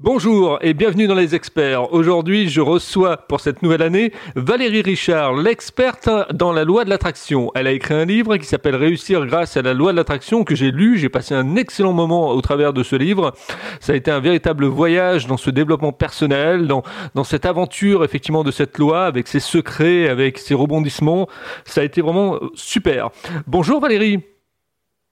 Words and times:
Bonjour 0.00 0.60
et 0.60 0.74
bienvenue 0.74 1.08
dans 1.08 1.16
les 1.16 1.34
experts. 1.34 1.92
Aujourd'hui, 1.92 2.48
je 2.48 2.60
reçois 2.60 3.16
pour 3.16 3.40
cette 3.40 3.64
nouvelle 3.64 3.82
année 3.82 4.12
Valérie 4.36 4.82
Richard, 4.82 5.34
l'experte 5.34 6.08
dans 6.32 6.52
la 6.52 6.62
loi 6.62 6.84
de 6.84 6.90
l'attraction. 6.90 7.50
Elle 7.56 7.66
a 7.66 7.72
écrit 7.72 7.94
un 7.94 8.04
livre 8.04 8.36
qui 8.36 8.46
s'appelle 8.46 8.76
Réussir 8.76 9.26
grâce 9.26 9.56
à 9.56 9.62
la 9.62 9.74
loi 9.74 9.90
de 9.90 9.96
l'attraction 9.96 10.44
que 10.44 10.54
j'ai 10.54 10.70
lu. 10.70 10.98
J'ai 10.98 11.08
passé 11.08 11.34
un 11.34 11.56
excellent 11.56 11.94
moment 11.94 12.30
au 12.30 12.40
travers 12.40 12.72
de 12.72 12.84
ce 12.84 12.94
livre. 12.94 13.34
Ça 13.80 13.92
a 13.92 13.96
été 13.96 14.12
un 14.12 14.20
véritable 14.20 14.66
voyage 14.66 15.26
dans 15.26 15.36
ce 15.36 15.50
développement 15.50 15.92
personnel, 15.92 16.68
dans, 16.68 16.84
dans 17.16 17.24
cette 17.24 17.44
aventure 17.44 18.04
effectivement 18.04 18.44
de 18.44 18.52
cette 18.52 18.78
loi 18.78 19.04
avec 19.04 19.26
ses 19.26 19.40
secrets, 19.40 20.08
avec 20.08 20.38
ses 20.38 20.54
rebondissements. 20.54 21.26
Ça 21.64 21.80
a 21.80 21.84
été 21.84 22.02
vraiment 22.02 22.38
super. 22.54 23.10
Bonjour 23.48 23.80
Valérie. 23.80 24.22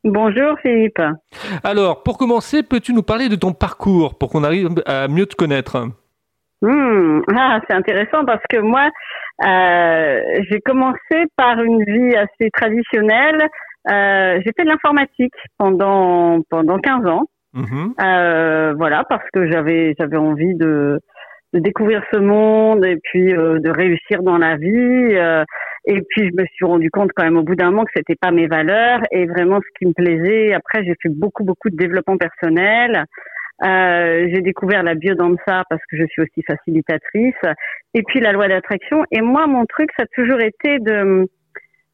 Bonjour 0.07 0.57
Philippe. 0.62 1.02
Alors, 1.64 2.04
pour 2.04 2.16
commencer, 2.16 2.62
peux-tu 2.62 2.93
nous 2.93 3.02
parler 3.02 3.29
de 3.29 3.34
ton 3.34 3.52
parcours 3.52 4.16
pour 4.16 4.30
qu'on 4.30 4.45
arrive 4.45 4.68
à 4.86 5.09
mieux 5.09 5.27
te 5.27 5.34
connaître? 5.34 5.79
Hmm. 6.62 7.23
ah, 7.37 7.59
C'est 7.66 7.74
intéressant 7.74 8.24
parce 8.24 8.42
que 8.48 8.61
moi, 8.61 8.88
euh, 9.45 10.20
j'ai 10.48 10.61
commencé 10.61 11.24
par 11.37 11.61
une 11.61 11.83
vie 11.83 12.14
assez 12.14 12.50
traditionnelle. 12.52 13.48
Euh, 13.91 14.41
j'ai 14.45 14.52
fait 14.56 14.62
de 14.62 14.69
l'informatique 14.69 15.34
pendant 15.59 16.41
pendant 16.50 16.78
15 16.78 17.06
ans. 17.06 17.25
Mhm. 17.55 17.95
Euh, 18.00 18.75
voilà, 18.78 19.02
parce 19.09 19.28
que 19.33 19.50
j'avais 19.50 19.97
j'avais 19.98 20.19
envie 20.19 20.55
de, 20.55 21.00
de 21.52 21.59
découvrir 21.59 22.05
ce 22.12 22.19
monde 22.19 22.84
et 22.84 22.98
puis 23.02 23.33
de 23.33 23.70
réussir 23.77 24.23
dans 24.23 24.38
la 24.38 24.56
vie. 24.56 25.45
Et 25.87 26.03
puis 26.09 26.29
je 26.29 26.41
me 26.41 26.47
suis 26.47 26.65
rendu 26.65 26.91
compte 26.91 27.11
quand 27.15 27.25
même 27.25 27.37
au 27.37 27.43
bout 27.43 27.55
d'un 27.55 27.71
moment 27.71 27.85
que 27.85 27.93
c'était 27.97 28.17
pas 28.21 28.33
mes 28.33 28.49
valeurs 28.49 29.01
et 29.13 29.27
vraiment 29.27 29.61
ce 29.61 29.79
qui 29.79 29.87
me 29.87 29.93
plaisait. 29.93 30.53
Après 30.53 30.85
j'ai 30.85 30.95
fait 31.01 31.09
beaucoup 31.09 31.45
beaucoup 31.45 31.71
de 31.71 31.77
développement 31.77 32.17
personnel. 32.17 33.05
Euh, 33.65 34.29
j'ai 34.33 34.43
découvert 34.43 34.83
la 34.83 34.95
biodanza 34.95 35.65
parce 35.71 35.81
que 35.89 35.97
je 35.97 36.05
suis 36.07 36.23
aussi 36.23 36.43
facilitatrice. 36.43 37.35
Et 37.95 38.03
puis 38.03 38.20
la 38.20 38.33
loi 38.33 38.48
d'attraction. 38.48 39.05
Et 39.12 39.20
moi 39.20 39.47
mon 39.47 39.65
truc 39.65 39.91
ça 39.97 40.03
a 40.03 40.06
toujours 40.15 40.41
été 40.41 40.81
de 40.81 41.28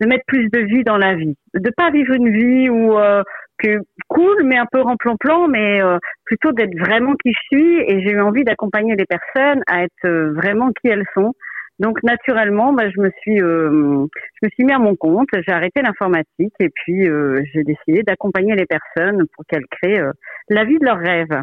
de 0.00 0.06
mettre 0.08 0.24
plus 0.26 0.48
de 0.48 0.58
vie 0.58 0.82
dans 0.82 0.96
la 0.96 1.14
vie, 1.14 1.36
de 1.54 1.70
pas 1.76 1.90
vivre 1.90 2.12
une 2.14 2.30
vie 2.30 2.68
où 2.68 2.98
euh, 2.98 3.22
que 3.58 3.78
cool 4.08 4.42
mais 4.44 4.56
un 4.56 4.66
peu 4.72 4.80
remplan-plan, 4.80 5.46
mais 5.48 5.80
euh, 5.80 5.98
plutôt 6.24 6.50
d'être 6.52 6.76
vraiment 6.78 7.14
qui 7.22 7.32
je 7.32 7.56
suis. 7.56 7.78
Et 7.86 8.02
j'ai 8.02 8.12
eu 8.12 8.20
envie 8.20 8.42
d'accompagner 8.42 8.96
les 8.96 9.04
personnes 9.04 9.62
à 9.68 9.84
être 9.84 10.06
euh, 10.06 10.32
vraiment 10.32 10.70
qui 10.72 10.88
elles 10.88 11.06
sont 11.14 11.34
donc 11.82 12.00
naturellement, 12.04 12.72
bah, 12.72 12.88
je 12.88 13.00
me 13.00 13.10
suis, 13.20 13.42
euh, 13.42 14.06
je 14.40 14.46
me 14.46 14.50
suis 14.50 14.64
mis 14.64 14.72
à 14.72 14.78
mon 14.78 14.94
compte. 14.94 15.28
J'ai 15.32 15.52
arrêté 15.52 15.82
l'informatique 15.82 16.54
et 16.60 16.68
puis 16.68 17.08
euh, 17.08 17.42
j'ai 17.52 17.64
décidé 17.64 18.04
d'accompagner 18.04 18.54
les 18.54 18.66
personnes 18.66 19.26
pour 19.34 19.44
qu'elles 19.46 19.66
créent 19.66 19.98
euh, 19.98 20.12
la 20.48 20.64
vie 20.64 20.78
de 20.78 20.84
leurs 20.84 20.98
rêves. 20.98 21.42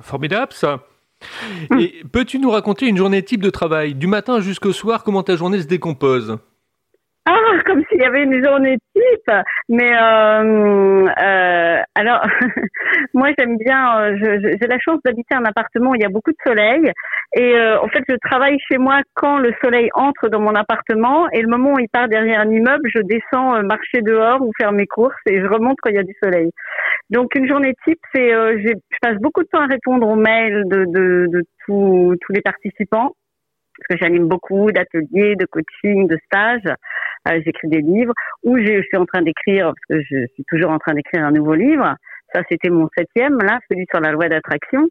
Formidable 0.00 0.52
ça. 0.52 0.80
Hum. 1.70 1.78
Et 1.78 2.02
peux-tu 2.12 2.40
nous 2.40 2.50
raconter 2.50 2.88
une 2.88 2.96
journée 2.96 3.22
type 3.22 3.42
de 3.42 3.50
travail, 3.50 3.94
du 3.94 4.08
matin 4.08 4.40
jusqu'au 4.40 4.72
soir, 4.72 5.04
comment 5.04 5.22
ta 5.22 5.36
journée 5.36 5.60
se 5.60 5.68
décompose? 5.68 6.36
Ah, 7.26 7.58
comme 7.64 7.82
s'il 7.88 8.02
y 8.02 8.04
avait 8.04 8.24
une 8.24 8.44
journée 8.44 8.76
type. 8.94 9.30
Mais 9.70 9.96
euh, 9.96 11.06
euh, 11.06 11.82
alors, 11.94 12.20
moi 13.14 13.30
j'aime 13.38 13.56
bien. 13.56 13.98
Euh, 13.98 14.38
j'ai 14.42 14.66
la 14.66 14.78
chance 14.78 15.00
d'habiter 15.04 15.34
un 15.34 15.44
appartement 15.46 15.90
où 15.90 15.94
il 15.94 16.02
y 16.02 16.04
a 16.04 16.10
beaucoup 16.10 16.32
de 16.32 16.36
soleil. 16.46 16.92
Et 17.34 17.56
euh, 17.56 17.80
en 17.80 17.88
fait, 17.88 18.04
je 18.06 18.16
travaille 18.16 18.58
chez 18.70 18.76
moi 18.76 19.00
quand 19.14 19.38
le 19.38 19.54
soleil 19.62 19.88
entre 19.94 20.28
dans 20.28 20.40
mon 20.40 20.54
appartement. 20.54 21.30
Et 21.30 21.40
le 21.40 21.48
moment 21.48 21.72
où 21.72 21.78
il 21.78 21.88
part 21.88 22.08
derrière 22.08 22.40
un 22.40 22.50
immeuble, 22.50 22.90
je 22.94 23.00
descends 23.00 23.62
marcher 23.62 24.02
dehors 24.02 24.42
ou 24.42 24.52
faire 24.58 24.72
mes 24.72 24.86
courses 24.86 25.14
et 25.26 25.40
je 25.40 25.46
remonte 25.46 25.78
quand 25.82 25.90
il 25.90 25.96
y 25.96 26.00
a 26.00 26.02
du 26.02 26.14
soleil. 26.22 26.50
Donc 27.08 27.34
une 27.36 27.48
journée 27.48 27.74
type, 27.86 28.00
c'est 28.14 28.30
je 28.30 28.98
passe 29.00 29.16
beaucoup 29.16 29.42
de 29.42 29.48
temps 29.48 29.62
à 29.62 29.66
répondre 29.66 30.06
aux 30.06 30.16
mails 30.16 30.64
de, 30.66 31.42
tous 31.66 32.16
les 32.28 32.42
participants 32.42 33.12
parce 33.76 33.98
que 33.98 34.04
j'anime 34.04 34.28
beaucoup 34.28 34.70
d'ateliers, 34.70 35.36
de 35.36 35.46
coaching, 35.46 36.06
de 36.06 36.18
stages. 36.26 36.74
Euh, 37.28 37.40
j'écris 37.44 37.68
des 37.68 37.80
livres, 37.80 38.12
ou 38.42 38.58
je 38.58 38.82
suis 38.82 38.96
en 38.96 39.06
train 39.06 39.22
d'écrire, 39.22 39.66
parce 39.66 39.86
que 40.00 40.06
je 40.10 40.26
suis 40.34 40.44
toujours 40.48 40.70
en 40.70 40.78
train 40.78 40.94
d'écrire 40.94 41.24
un 41.24 41.32
nouveau 41.32 41.54
livre. 41.54 41.94
Ça, 42.34 42.42
c'était 42.50 42.70
mon 42.70 42.88
septième, 42.96 43.38
là, 43.38 43.60
celui 43.70 43.86
sur 43.90 44.00
la 44.00 44.12
loi 44.12 44.28
d'attraction. 44.28 44.88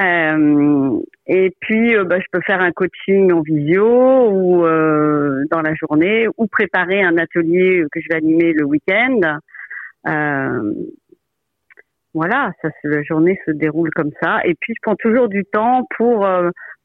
Euh, 0.00 1.00
et 1.26 1.54
puis, 1.60 1.94
euh, 1.94 2.04
bah, 2.04 2.18
je 2.18 2.24
peux 2.32 2.40
faire 2.46 2.60
un 2.60 2.72
coaching 2.72 3.30
en 3.32 3.42
visio 3.42 4.30
ou 4.30 4.64
euh, 4.64 5.44
dans 5.50 5.60
la 5.60 5.74
journée, 5.74 6.26
ou 6.38 6.46
préparer 6.46 7.02
un 7.02 7.18
atelier 7.18 7.84
que 7.92 8.00
je 8.00 8.08
vais 8.10 8.16
animer 8.16 8.52
le 8.52 8.64
week-end. 8.64 9.38
Euh, 12.14 12.18
voilà, 12.18 12.52
ça, 12.62 12.68
la 12.84 13.02
journée 13.02 13.38
se 13.46 13.52
déroule 13.52 13.90
comme 13.94 14.10
ça. 14.22 14.40
Et 14.44 14.54
puis, 14.54 14.74
je 14.74 14.80
prends 14.82 14.96
toujours 14.96 15.28
du 15.28 15.44
temps 15.44 15.86
pour 15.96 16.26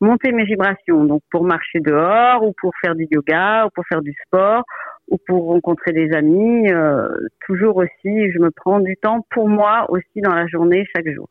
monter 0.02 0.32
mes 0.32 0.46
vibrations. 0.46 1.06
Donc 1.06 1.22
pour 1.32 1.44
marcher 1.44 1.80
dehors 1.80 2.44
ou 2.44 2.54
pour 2.62 2.74
faire 2.82 2.96
du 2.96 3.08
yoga 3.12 3.66
ou 3.66 3.70
pour 3.74 3.86
faire 3.88 4.02
du 4.02 4.14
sport 4.26 4.64
ou 5.08 5.18
pour 5.28 5.46
rencontrer 5.48 5.94
des 5.94 6.14
amis. 6.14 6.72
Euh, 6.72 7.08
toujours 7.46 7.78
aussi, 7.78 8.32
je 8.32 8.40
me 8.40 8.52
prends 8.52 8.80
du 8.80 8.96
temps 8.98 9.26
pour 9.32 9.48
moi 9.50 9.86
aussi 9.90 10.22
dans 10.22 10.34
la 10.34 10.48
journée 10.48 10.86
chaque 10.96 11.10
jour. 11.10 11.28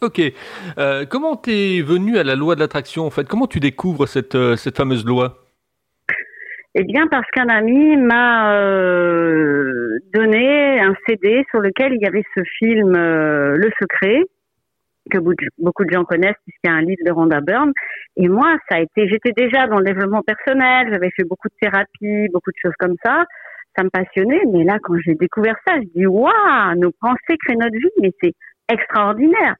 Ok. 0.00 0.20
Euh, 0.78 1.06
comment 1.08 1.36
t'es 1.36 1.80
venu 1.80 2.18
à 2.18 2.24
la 2.24 2.34
loi 2.34 2.54
de 2.56 2.60
l'attraction 2.60 3.06
en 3.06 3.10
fait? 3.10 3.26
Comment 3.26 3.46
tu 3.46 3.60
découvres 3.60 4.06
cette, 4.06 4.34
euh, 4.34 4.56
cette 4.56 4.76
fameuse 4.76 5.06
loi? 5.06 5.43
Eh 6.74 6.84
bien, 6.84 7.06
parce 7.06 7.28
qu'un 7.30 7.48
ami 7.48 7.96
m'a 7.96 8.56
euh, 8.56 9.98
donné 10.12 10.80
un 10.80 10.94
CD 11.06 11.44
sur 11.50 11.60
lequel 11.60 11.94
il 11.94 12.02
y 12.02 12.06
avait 12.06 12.24
ce 12.34 12.42
film 12.58 12.92
Le 12.92 13.70
Secret, 13.80 14.22
que 15.10 15.18
beaucoup 15.18 15.84
de 15.84 15.90
gens 15.90 16.04
connaissent 16.04 16.40
puisqu'il 16.44 16.68
y 16.68 16.72
a 16.72 16.76
un 16.76 16.82
livre 16.82 17.02
de 17.04 17.12
Rhonda 17.12 17.40
Byrne. 17.40 17.72
Et 18.16 18.28
moi, 18.28 18.56
ça 18.68 18.76
a 18.76 18.80
été, 18.80 19.08
j'étais 19.08 19.32
déjà 19.36 19.66
dans 19.66 19.78
le 19.78 19.84
développement 19.84 20.22
personnel, 20.22 20.88
j'avais 20.90 21.10
fait 21.10 21.24
beaucoup 21.24 21.48
de 21.48 21.54
thérapie, 21.60 22.28
beaucoup 22.32 22.50
de 22.50 22.58
choses 22.62 22.74
comme 22.78 22.96
ça. 23.04 23.24
Ça 23.76 23.82
me 23.82 23.90
passionnait, 23.90 24.42
mais 24.52 24.64
là, 24.64 24.78
quand 24.82 24.94
j'ai 25.04 25.14
découvert 25.14 25.56
ça, 25.66 25.74
je 25.76 25.98
dis 25.98 26.06
waouh, 26.06 26.74
nos 26.76 26.92
pensées 27.00 27.36
créent 27.44 27.56
notre 27.56 27.76
vie, 27.76 27.90
mais 28.00 28.12
c'est 28.22 28.34
extraordinaire. 28.72 29.56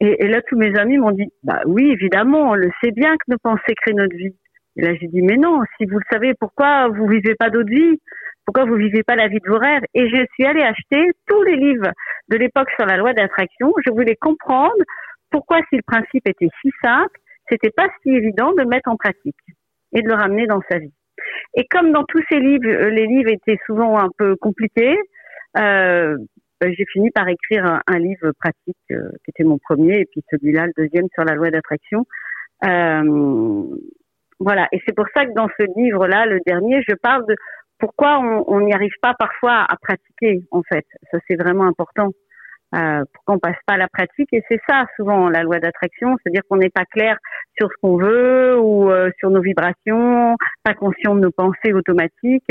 Et, 0.00 0.24
et, 0.24 0.28
là, 0.28 0.40
tous 0.48 0.56
mes 0.56 0.76
amis 0.76 0.98
m'ont 0.98 1.12
dit, 1.12 1.28
bah 1.44 1.60
oui, 1.66 1.92
évidemment, 1.92 2.50
on 2.50 2.54
le 2.54 2.70
sait 2.82 2.90
bien 2.90 3.12
que 3.12 3.30
nos 3.30 3.38
pensées 3.38 3.74
créent 3.80 3.94
notre 3.94 4.16
vie. 4.16 4.34
Et 4.76 4.82
là, 4.82 4.94
j'ai 4.94 5.06
dit, 5.06 5.22
mais 5.22 5.36
non, 5.36 5.60
si 5.76 5.86
vous 5.86 5.98
le 5.98 6.04
savez, 6.10 6.34
pourquoi 6.34 6.88
vous 6.88 7.06
vivez 7.06 7.34
pas 7.36 7.50
d'autre 7.50 7.70
vie 7.70 7.98
pourquoi 8.44 8.64
vous 8.64 8.76
vivez 8.76 9.02
pas 9.02 9.16
la 9.16 9.28
vie 9.28 9.40
de 9.40 9.48
vos 9.48 9.58
rêves? 9.58 9.84
Et 9.94 10.08
je 10.08 10.24
suis 10.34 10.44
allée 10.44 10.62
acheter 10.62 11.12
tous 11.26 11.42
les 11.44 11.56
livres 11.56 11.90
de 12.28 12.36
l'époque 12.36 12.68
sur 12.76 12.86
la 12.86 12.96
loi 12.96 13.14
d'attraction. 13.14 13.72
Je 13.84 13.90
voulais 13.90 14.16
comprendre 14.16 14.74
pourquoi, 15.30 15.60
si 15.70 15.76
le 15.76 15.82
principe 15.82 16.28
était 16.28 16.50
si 16.60 16.70
simple, 16.82 17.18
c'était 17.48 17.70
pas 17.70 17.88
si 18.02 18.10
évident 18.10 18.52
de 18.52 18.60
le 18.60 18.68
mettre 18.68 18.90
en 18.90 18.96
pratique 18.96 19.36
et 19.92 20.02
de 20.02 20.08
le 20.08 20.14
ramener 20.14 20.46
dans 20.46 20.60
sa 20.70 20.78
vie. 20.78 20.92
Et 21.54 21.64
comme 21.70 21.92
dans 21.92 22.04
tous 22.04 22.22
ces 22.30 22.38
livres, 22.38 22.68
euh, 22.68 22.90
les 22.90 23.06
livres 23.06 23.30
étaient 23.30 23.58
souvent 23.66 23.98
un 23.98 24.10
peu 24.18 24.36
compliqués, 24.36 24.98
euh, 25.56 26.16
ben, 26.60 26.74
j'ai 26.76 26.84
fini 26.92 27.10
par 27.10 27.28
écrire 27.28 27.80
un, 27.86 27.98
livre 27.98 28.32
pratique 28.38 28.76
euh, 28.90 29.10
qui 29.24 29.30
était 29.30 29.44
mon 29.44 29.58
premier 29.58 30.00
et 30.00 30.06
puis 30.10 30.22
celui-là, 30.30 30.66
le 30.66 30.72
deuxième 30.76 31.06
sur 31.14 31.24
la 31.24 31.34
loi 31.34 31.50
d'attraction. 31.50 32.04
Euh, 32.64 33.66
voilà. 34.40 34.68
Et 34.72 34.80
c'est 34.86 34.94
pour 34.94 35.06
ça 35.14 35.26
que 35.26 35.32
dans 35.32 35.48
ce 35.58 35.64
livre-là, 35.76 36.26
le 36.26 36.40
dernier, 36.46 36.82
je 36.88 36.94
parle 36.94 37.26
de 37.26 37.36
pourquoi 37.78 38.18
on 38.18 38.60
n'y 38.60 38.72
arrive 38.72 38.94
pas 39.02 39.14
parfois 39.18 39.64
à 39.68 39.76
pratiquer 39.76 40.42
en 40.50 40.62
fait. 40.62 40.86
Ça 41.10 41.18
c'est 41.28 41.36
vraiment 41.36 41.66
important. 41.66 42.10
Euh, 42.74 43.04
pourquoi 43.12 43.34
on 43.36 43.38
passe 43.38 43.58
pas 43.66 43.74
à 43.74 43.76
la 43.76 43.88
pratique 43.88 44.28
et 44.32 44.42
c'est 44.48 44.60
ça 44.68 44.84
souvent 44.96 45.28
la 45.28 45.42
loi 45.42 45.60
d'attraction, 45.60 46.16
c'est-à-dire 46.16 46.42
qu'on 46.48 46.56
n'est 46.56 46.70
pas 46.70 46.84
clair 46.86 47.16
sur 47.56 47.68
ce 47.70 47.74
qu'on 47.80 47.96
veut 47.96 48.58
ou 48.58 48.90
euh, 48.90 49.10
sur 49.20 49.30
nos 49.30 49.40
vibrations, 49.40 50.34
pas 50.64 50.74
conscient 50.74 51.14
de 51.14 51.20
nos 51.20 51.30
pensées 51.30 51.72
automatiques 51.72 52.50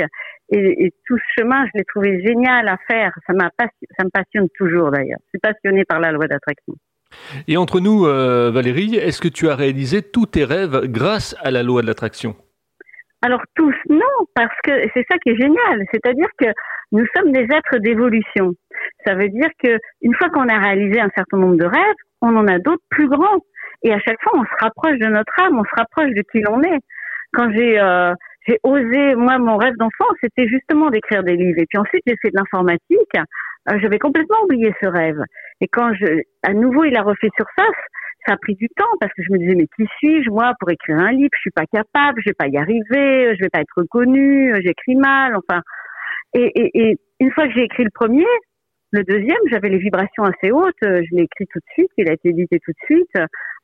et, 0.50 0.86
et 0.86 0.94
tout 1.06 1.18
ce 1.18 1.42
chemin 1.42 1.66
je 1.66 1.72
l'ai 1.76 1.84
trouvé 1.84 2.22
génial 2.24 2.70
à 2.70 2.78
faire. 2.88 3.12
Ça 3.28 3.34
m'a 3.34 3.50
ça 3.60 4.06
me 4.06 4.10
passionne 4.10 4.48
toujours 4.56 4.92
d'ailleurs. 4.92 5.20
Je 5.26 5.30
suis 5.30 5.40
passionnée 5.40 5.84
par 5.84 6.00
la 6.00 6.12
loi 6.12 6.28
d'attraction. 6.28 6.76
Et 7.48 7.58
entre 7.58 7.80
nous, 7.80 8.06
euh, 8.06 8.52
Valérie, 8.52 8.96
est-ce 8.96 9.22
que 9.22 9.28
tu 9.28 9.50
as 9.50 9.56
réalisé 9.56 10.02
tous 10.02 10.26
tes 10.26 10.44
rêves 10.44 10.82
grâce 10.86 11.36
à 11.42 11.52
la 11.52 11.64
loi 11.64 11.82
de 11.82 11.88
l'attraction? 11.88 12.36
Alors 13.22 13.42
tous, 13.56 13.76
non, 13.90 14.28
parce 14.36 14.56
que 14.64 14.72
c'est 14.94 15.06
ça 15.10 15.18
qui 15.20 15.30
est 15.30 15.38
génial, 15.38 15.86
c'est-à-dire 15.94 16.28
que 16.38 16.48
nous 16.92 17.06
sommes 17.16 17.32
des 17.32 17.44
êtres 17.44 17.78
d'évolution. 17.80 18.52
Ça 19.06 19.16
veut 19.16 19.30
dire 19.30 19.50
que 19.64 19.78
une 20.02 20.14
fois 20.16 20.30
qu'on 20.30 20.48
a 20.50 20.60
réalisé 20.60 21.00
un 21.00 21.10
certain 21.16 21.38
nombre 21.38 21.56
de 21.56 21.66
rêves, 21.66 21.96
on 22.22 22.36
en 22.36 22.48
a 22.48 22.60
d'autres 22.60 22.84
plus 22.90 23.08
grands. 23.08 23.40
Et 23.84 23.94
à 23.94 24.00
chaque 24.00 24.22
fois, 24.22 24.34
on 24.36 24.44
se 24.44 24.64
rapproche 24.64 24.98
de 25.00 25.08
notre 25.08 25.34
âme, 25.40 25.58
on 25.58 25.64
se 25.64 25.76
rapproche 25.76 26.12
de 26.12 26.24
qui 26.32 26.42
l'on 26.42 26.62
est. 26.64 26.80
Quand 27.34 27.50
j'ai 27.52 27.80
euh, 27.80 28.14
osé, 28.64 29.16
moi, 29.16 29.38
mon 29.40 29.58
rêve 29.58 29.76
d'enfant, 29.78 30.10
c'était 30.22 30.48
justement 30.48 30.90
d'écrire 30.90 31.24
des 31.24 31.36
livres. 31.36 31.60
Et 31.60 31.66
puis 31.68 31.78
ensuite, 31.78 32.04
j'ai 32.06 32.16
fait 32.22 32.30
de 32.30 32.38
l'informatique. 32.38 33.18
Euh, 33.70 33.80
J'avais 33.82 34.00
complètement 34.00 34.38
oublié 34.46 34.74
ce 34.82 34.88
rêve. 34.88 35.22
Et 35.62 35.68
quand 35.68 35.94
je, 35.96 36.22
à 36.44 36.54
nouveau, 36.54 36.84
il 36.86 36.96
a 36.98 37.02
refait 37.04 37.30
surface, 37.36 37.82
ça 38.26 38.34
a 38.34 38.38
pris 38.38 38.56
du 38.56 38.68
temps 38.70 38.86
parce 39.00 39.14
que 39.14 39.24
je 39.24 39.32
me 39.34 39.38
disais 39.38 39.56
mais 39.56 39.68
qui 39.76 39.86
suis-je 39.98 40.30
moi 40.30 40.54
pour 40.60 40.70
écrire 40.72 40.98
un 40.98 41.12
livre? 41.12 41.30
Je 41.34 41.40
suis 41.42 41.52
pas 41.52 41.66
capable, 41.66 42.22
je 42.24 42.30
vais 42.30 42.34
pas 42.34 42.48
y 42.48 42.58
arriver, 42.58 43.36
je 43.36 43.44
vais 43.44 43.50
pas 43.50 43.60
être 43.62 43.74
reconnue, 43.76 44.54
j'écris 44.64 44.96
mal, 44.96 45.36
enfin. 45.36 45.62
Et, 46.34 46.52
et, 46.56 46.90
et, 46.92 46.98
une 47.20 47.32
fois 47.32 47.48
que 47.48 47.54
j'ai 47.54 47.64
écrit 47.64 47.84
le 47.84 47.92
premier, 47.94 48.26
Le 48.92 49.04
deuxième, 49.04 49.40
j'avais 49.50 49.70
les 49.70 49.80
vibrations 49.80 50.24
assez 50.24 50.52
hautes, 50.52 50.76
je 50.82 51.16
l'ai 51.16 51.24
écrit 51.24 51.48
tout 51.52 51.60
de 51.60 51.74
suite, 51.74 51.90
il 51.98 52.10
a 52.10 52.14
été 52.14 52.30
édité 52.30 52.60
tout 52.64 52.72
de 52.72 52.86
suite. 52.86 53.16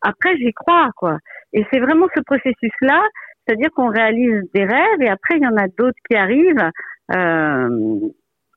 Après, 0.01 0.35
j'y 0.37 0.51
crois, 0.53 0.89
quoi. 0.97 1.19
Et 1.53 1.65
c'est 1.71 1.79
vraiment 1.79 2.07
ce 2.15 2.21
processus-là, 2.21 3.03
c'est-à-dire 3.45 3.69
qu'on 3.75 3.89
réalise 3.89 4.41
des 4.55 4.65
rêves 4.65 5.01
et 5.01 5.09
après, 5.09 5.35
il 5.37 5.43
y 5.43 5.47
en 5.47 5.57
a 5.57 5.67
d'autres 5.67 5.99
qui 6.09 6.15
arrivent 6.15 6.69
euh, 7.15 7.69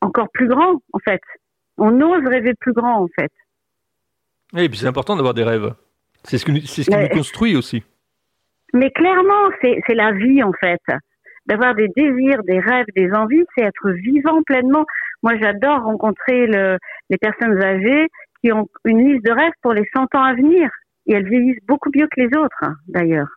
encore 0.02 0.28
plus 0.32 0.48
grands, 0.48 0.76
en 0.92 0.98
fait. 0.98 1.20
On 1.78 2.00
ose 2.00 2.26
rêver 2.26 2.52
plus 2.60 2.72
grand, 2.72 3.02
en 3.02 3.08
fait. 3.18 3.32
Et 4.56 4.68
puis 4.68 4.78
c'est 4.78 4.86
important 4.86 5.16
d'avoir 5.16 5.32
des 5.32 5.44
rêves. 5.44 5.72
C'est 6.24 6.38
ce, 6.38 6.44
ce 6.44 6.82
qui 6.82 6.96
nous 6.96 7.08
construit 7.08 7.56
aussi. 7.56 7.82
Mais 8.74 8.90
clairement, 8.90 9.50
c'est 9.62 9.94
la 9.94 10.12
vie, 10.12 10.42
en 10.42 10.52
fait. 10.52 10.80
D'avoir 11.46 11.74
des 11.74 11.88
désirs, 11.88 12.42
des 12.44 12.60
rêves, 12.60 12.86
des 12.94 13.10
envies, 13.12 13.44
c'est 13.56 13.64
être 13.64 13.90
vivant 13.90 14.42
pleinement. 14.42 14.84
Moi, 15.22 15.36
j'adore 15.40 15.82
rencontrer 15.82 16.46
le, 16.46 16.78
les 17.10 17.18
personnes 17.18 17.60
âgées 17.62 18.08
qui 18.42 18.52
ont 18.52 18.68
une 18.84 19.08
liste 19.08 19.24
de 19.24 19.32
rêves 19.32 19.52
pour 19.62 19.72
les 19.72 19.88
100 19.94 20.14
ans 20.14 20.22
à 20.22 20.34
venir. 20.34 20.70
Et 21.06 21.14
elles 21.14 21.28
vieillissent 21.28 21.64
beaucoup 21.66 21.90
mieux 21.94 22.06
que 22.06 22.20
les 22.20 22.38
autres, 22.38 22.56
hein, 22.62 22.74
d'ailleurs. 22.86 23.28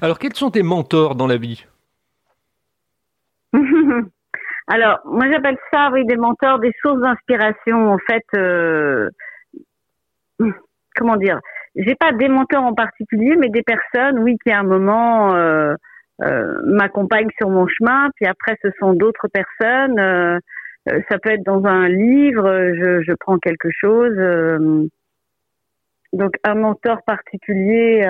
Alors, 0.00 0.18
quels 0.18 0.34
sont 0.34 0.50
tes 0.50 0.62
mentors 0.62 1.16
dans 1.16 1.26
la 1.26 1.36
vie? 1.36 1.66
Alors, 4.66 5.00
moi 5.04 5.30
j'appelle 5.30 5.58
ça, 5.72 5.90
oui, 5.92 6.06
des 6.06 6.16
mentors, 6.16 6.58
des 6.58 6.72
sources 6.80 7.00
d'inspiration. 7.00 7.92
En 7.92 7.98
fait, 7.98 8.24
euh, 8.36 9.10
comment 10.96 11.16
dire 11.16 11.40
J'ai 11.76 11.94
pas 11.94 12.12
des 12.12 12.28
mentors 12.28 12.64
en 12.64 12.74
particulier, 12.74 13.36
mais 13.36 13.50
des 13.50 13.62
personnes, 13.62 14.20
oui, 14.20 14.36
qui 14.42 14.50
à 14.50 14.60
un 14.60 14.64
moment 14.64 15.34
euh, 15.34 15.74
euh, 16.22 16.60
m'accompagnent 16.64 17.30
sur 17.38 17.50
mon 17.50 17.66
chemin. 17.66 18.08
Puis 18.16 18.26
après, 18.26 18.56
ce 18.62 18.68
sont 18.80 18.94
d'autres 18.94 19.28
personnes. 19.28 19.98
Euh, 19.98 20.38
euh, 20.90 21.00
ça 21.10 21.18
peut 21.18 21.30
être 21.30 21.44
dans 21.44 21.64
un 21.66 21.88
livre. 21.88 22.48
Je, 22.74 23.02
je 23.02 23.12
prends 23.20 23.38
quelque 23.38 23.68
chose. 23.70 24.16
donc, 26.14 26.36
un 26.42 26.54
mentor 26.54 27.02
particulier. 27.04 28.00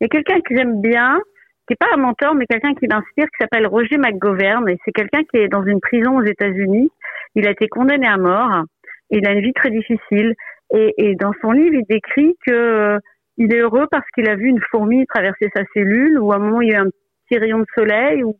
Il 0.00 0.02
y 0.02 0.04
a 0.04 0.08
quelqu'un 0.08 0.40
que 0.40 0.54
j'aime 0.54 0.82
bien 0.82 1.20
qui 1.66 1.72
n'est 1.72 1.76
pas 1.76 1.94
un 1.94 2.00
mentor, 2.00 2.34
mais 2.34 2.46
quelqu'un 2.46 2.74
qui 2.74 2.86
m'inspire, 2.86 3.26
qui 3.26 3.38
s'appelle 3.40 3.66
Roger 3.66 3.98
McGovern. 3.98 4.68
Et 4.68 4.78
c'est 4.84 4.92
quelqu'un 4.92 5.24
qui 5.24 5.38
est 5.38 5.48
dans 5.48 5.64
une 5.64 5.80
prison 5.80 6.18
aux 6.18 6.24
États-Unis. 6.24 6.90
Il 7.34 7.46
a 7.46 7.50
été 7.50 7.68
condamné 7.68 8.06
à 8.06 8.16
mort. 8.16 8.64
Il 9.10 9.26
a 9.26 9.32
une 9.32 9.40
vie 9.40 9.52
très 9.52 9.70
difficile. 9.70 10.34
Et, 10.72 10.94
et 10.98 11.14
dans 11.16 11.32
son 11.40 11.52
livre, 11.52 11.74
il 11.74 11.84
décrit 11.88 12.36
que 12.46 12.52
euh, 12.52 12.98
il 13.36 13.52
est 13.54 13.58
heureux 13.58 13.86
parce 13.90 14.06
qu'il 14.14 14.28
a 14.28 14.36
vu 14.36 14.48
une 14.48 14.60
fourmi 14.70 15.06
traverser 15.06 15.50
sa 15.54 15.62
cellule, 15.74 16.18
ou 16.18 16.32
à 16.32 16.36
un 16.36 16.38
moment 16.38 16.60
il 16.60 16.70
y 16.70 16.74
a 16.74 16.78
eu 16.78 16.86
un 16.86 16.90
petit 17.28 17.38
rayon 17.38 17.58
de 17.58 17.66
soleil, 17.74 18.24
ou, 18.24 18.36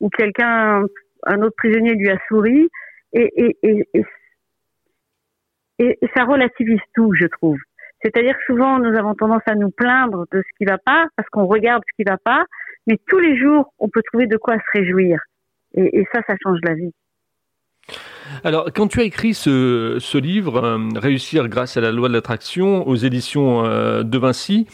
ou 0.00 0.08
quelqu'un, 0.10 0.84
un 1.26 1.42
autre 1.42 1.56
prisonnier 1.56 1.94
lui 1.94 2.10
a 2.10 2.18
souri. 2.28 2.68
Et, 3.12 3.32
et, 3.36 3.56
et, 3.62 4.04
et, 5.78 5.98
ça 6.14 6.24
relativise 6.24 6.80
tout, 6.94 7.12
je 7.14 7.26
trouve. 7.26 7.58
C'est-à-dire 8.02 8.34
que 8.36 8.44
souvent, 8.46 8.78
nous 8.78 8.96
avons 8.96 9.14
tendance 9.14 9.42
à 9.46 9.54
nous 9.54 9.70
plaindre 9.70 10.24
de 10.32 10.42
ce 10.42 10.58
qui 10.58 10.64
va 10.64 10.78
pas, 10.78 11.06
parce 11.16 11.28
qu'on 11.30 11.46
regarde 11.46 11.82
ce 11.88 12.02
qui 12.02 12.08
va 12.08 12.16
pas, 12.16 12.44
mais 12.86 12.98
tous 13.08 13.18
les 13.18 13.36
jours, 13.36 13.72
on 13.78 13.88
peut 13.88 14.02
trouver 14.06 14.26
de 14.26 14.36
quoi 14.36 14.54
se 14.56 14.78
réjouir. 14.78 15.18
Et, 15.74 16.04
ça, 16.12 16.20
ça 16.26 16.34
change 16.42 16.58
la 16.62 16.74
vie. 16.74 16.92
Alors, 18.44 18.70
quand 18.74 18.88
tu 18.88 19.00
as 19.00 19.04
écrit 19.04 19.34
ce, 19.34 20.18
livre, 20.18 20.62
euh, 20.62 20.78
Réussir 20.96 21.48
grâce 21.48 21.76
à 21.76 21.80
la 21.80 21.92
loi 21.92 22.08
de 22.08 22.14
l'attraction, 22.14 22.86
aux 22.86 22.94
éditions 22.94 23.64
euh, 23.64 24.02
de 24.02 24.18
Vinci, 24.18 24.66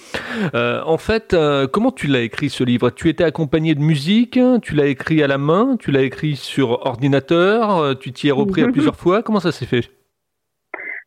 euh, 0.54 0.82
en 0.84 0.98
fait, 0.98 1.36
comment 1.72 1.92
tu 1.92 2.06
l'as 2.06 2.22
écrit 2.22 2.50
ce 2.50 2.62
livre? 2.62 2.90
Tu 2.90 3.08
étais 3.08 3.24
accompagné 3.24 3.74
de 3.74 3.80
musique, 3.80 4.38
tu 4.62 4.74
l'as 4.74 4.86
écrit 4.86 5.22
à 5.22 5.26
la 5.26 5.38
main, 5.38 5.76
tu 5.78 5.90
l'as 5.90 6.02
écrit 6.02 6.36
sur 6.36 6.86
ordinateur, 6.86 7.98
tu 7.98 8.12
t'y 8.12 8.28
es 8.28 8.32
repris 8.32 8.62
à 8.62 8.68
plusieurs 8.72 8.96
fois, 8.96 9.22
comment 9.22 9.40
ça 9.40 9.52
s'est 9.52 9.66
fait? 9.66 9.90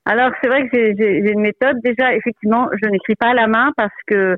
Alors 0.08 0.32
c'est 0.42 0.48
vrai 0.48 0.70
que 0.70 0.70
j'ai 0.74 1.32
une 1.32 1.42
méthode. 1.42 1.78
Déjà, 1.84 2.14
effectivement, 2.16 2.70
je 2.82 2.90
n'écris 2.90 3.16
pas 3.16 3.32
à 3.32 3.34
la 3.34 3.48
main 3.48 3.74
parce 3.76 3.92
que 4.08 4.38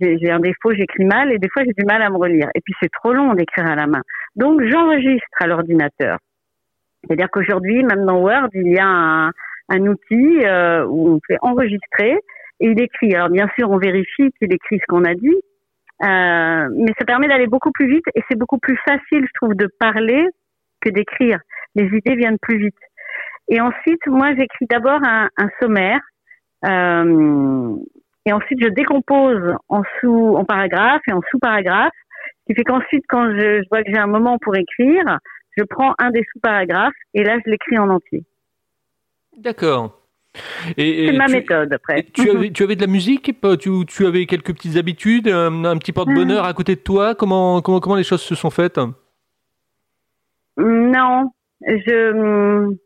j'ai 0.00 0.30
un 0.30 0.40
défaut, 0.40 0.72
j'écris 0.72 1.04
mal 1.04 1.30
et 1.30 1.38
des 1.38 1.48
fois 1.52 1.62
j'ai 1.64 1.74
du 1.76 1.84
mal 1.84 2.00
à 2.00 2.08
me 2.08 2.16
relire. 2.16 2.48
Et 2.54 2.60
puis 2.62 2.72
c'est 2.80 2.90
trop 2.90 3.12
long 3.12 3.34
d'écrire 3.34 3.66
à 3.66 3.74
la 3.74 3.86
main. 3.86 4.00
Donc 4.34 4.62
j'enregistre 4.62 5.26
à 5.40 5.46
l'ordinateur. 5.46 6.16
C'est-à-dire 7.04 7.28
qu'aujourd'hui, 7.30 7.82
même 7.84 8.06
dans 8.06 8.20
Word, 8.20 8.48
il 8.54 8.72
y 8.72 8.78
a 8.78 9.30
un, 9.68 9.86
outil 9.86 10.40
euh, 10.44 10.84
où 10.86 11.16
on 11.16 11.20
fait 11.26 11.38
enregistrer 11.42 12.18
et 12.60 12.70
il 12.70 12.80
écrit. 12.80 13.14
Alors 13.14 13.28
bien 13.28 13.48
sûr, 13.58 13.70
on 13.70 13.78
vérifie 13.78 14.30
qu'il 14.38 14.52
écrit 14.52 14.78
ce 14.78 14.86
qu'on 14.88 15.04
a 15.04 15.14
dit, 15.14 15.36
euh, 16.02 16.68
mais 16.76 16.92
ça 16.98 17.04
permet 17.04 17.28
d'aller 17.28 17.46
beaucoup 17.46 17.72
plus 17.72 17.88
vite 17.88 18.06
et 18.14 18.22
c'est 18.30 18.38
beaucoup 18.38 18.58
plus 18.58 18.78
facile, 18.88 19.26
je 19.26 19.32
trouve, 19.34 19.54
de 19.54 19.68
parler 19.78 20.26
que 20.80 20.88
d'écrire. 20.88 21.38
Les 21.74 21.84
idées 21.84 22.16
viennent 22.16 22.38
plus 22.40 22.58
vite. 22.58 22.74
Et 23.48 23.60
ensuite, 23.60 24.06
moi, 24.06 24.34
j'écris 24.34 24.66
d'abord 24.68 25.00
un, 25.02 25.28
un, 25.36 25.48
sommaire. 25.60 26.00
Euh, 26.64 27.76
et 28.26 28.32
ensuite, 28.32 28.58
je 28.62 28.68
décompose 28.68 29.54
en 29.68 29.82
sous, 30.00 30.34
en 30.36 30.44
paragraphes 30.44 31.02
et 31.08 31.12
en 31.12 31.20
sous-paragraphes. 31.30 31.92
Ce 32.40 32.52
qui 32.52 32.54
fait 32.54 32.64
qu'ensuite, 32.64 33.04
quand 33.08 33.30
je, 33.30 33.62
je 33.62 33.68
vois 33.70 33.82
que 33.82 33.90
j'ai 33.90 33.98
un 33.98 34.06
moment 34.06 34.38
pour 34.38 34.54
écrire, 34.56 35.18
je 35.56 35.64
prends 35.64 35.94
un 35.98 36.10
des 36.10 36.24
sous-paragraphes 36.32 36.94
et 37.14 37.24
là, 37.24 37.38
je 37.44 37.50
l'écris 37.50 37.78
en 37.78 37.88
entier. 37.88 38.24
D'accord. 39.38 39.94
C'est 40.76 41.12
ma 41.12 41.26
méthode 41.26 41.72
après. 41.72 42.04
Tu 42.12 42.30
avais, 42.30 42.50
tu 42.50 42.62
avais 42.62 42.76
de 42.76 42.82
la 42.82 42.86
musique 42.86 43.34
tu, 43.58 43.70
tu 43.86 44.06
avais 44.06 44.26
quelques 44.26 44.52
petites 44.52 44.76
habitudes, 44.76 45.26
un, 45.26 45.64
un 45.64 45.76
petit 45.78 45.92
porte-bonheur 45.92 46.44
à 46.44 46.52
côté 46.52 46.76
de 46.76 46.80
toi 46.80 47.14
comment, 47.14 47.60
comment, 47.60 47.80
comment 47.80 47.96
les 47.96 48.04
choses 48.04 48.22
se 48.22 48.34
sont 48.34 48.50
faites? 48.50 48.78
Non. 50.58 51.30
Je 51.60 52.76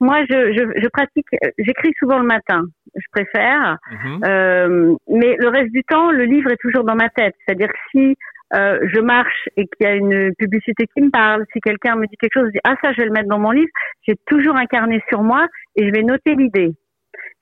moi, 0.00 0.20
je, 0.28 0.52
je, 0.52 0.80
je 0.82 0.88
pratique, 0.88 1.26
j'écris 1.58 1.92
souvent 1.98 2.18
le 2.18 2.26
matin, 2.26 2.62
je 2.94 3.06
préfère, 3.12 3.78
mhm. 3.90 4.20
euh, 4.24 4.94
mais 5.08 5.36
le 5.38 5.48
reste 5.48 5.72
du 5.72 5.82
temps, 5.84 6.10
le 6.10 6.24
livre 6.24 6.50
est 6.50 6.60
toujours 6.60 6.84
dans 6.84 6.94
ma 6.94 7.08
tête. 7.08 7.34
C'est-à-dire 7.44 7.68
que 7.68 7.78
si 7.90 8.16
euh, 8.54 8.78
je 8.92 9.00
marche 9.00 9.48
et 9.56 9.66
qu'il 9.66 9.86
y 9.86 9.90
a 9.90 9.94
une 9.94 10.32
publicité 10.38 10.86
qui 10.94 11.02
me 11.02 11.10
parle, 11.10 11.44
si 11.52 11.60
quelqu'un 11.60 11.96
me 11.96 12.06
dit 12.06 12.16
quelque 12.16 12.34
chose, 12.34 12.46
je 12.46 12.52
dis 12.52 12.60
ah 12.64 12.74
ça 12.82 12.92
je 12.92 12.98
vais 12.98 13.06
le 13.06 13.12
mettre 13.12 13.28
dans 13.28 13.38
mon 13.38 13.50
livre, 13.50 13.70
j'ai 14.06 14.14
toujours 14.26 14.56
un 14.56 14.66
carnet 14.66 15.02
sur 15.08 15.22
moi 15.22 15.46
et 15.76 15.86
je 15.86 15.92
vais 15.92 16.02
noter 16.02 16.34
l'idée. 16.34 16.70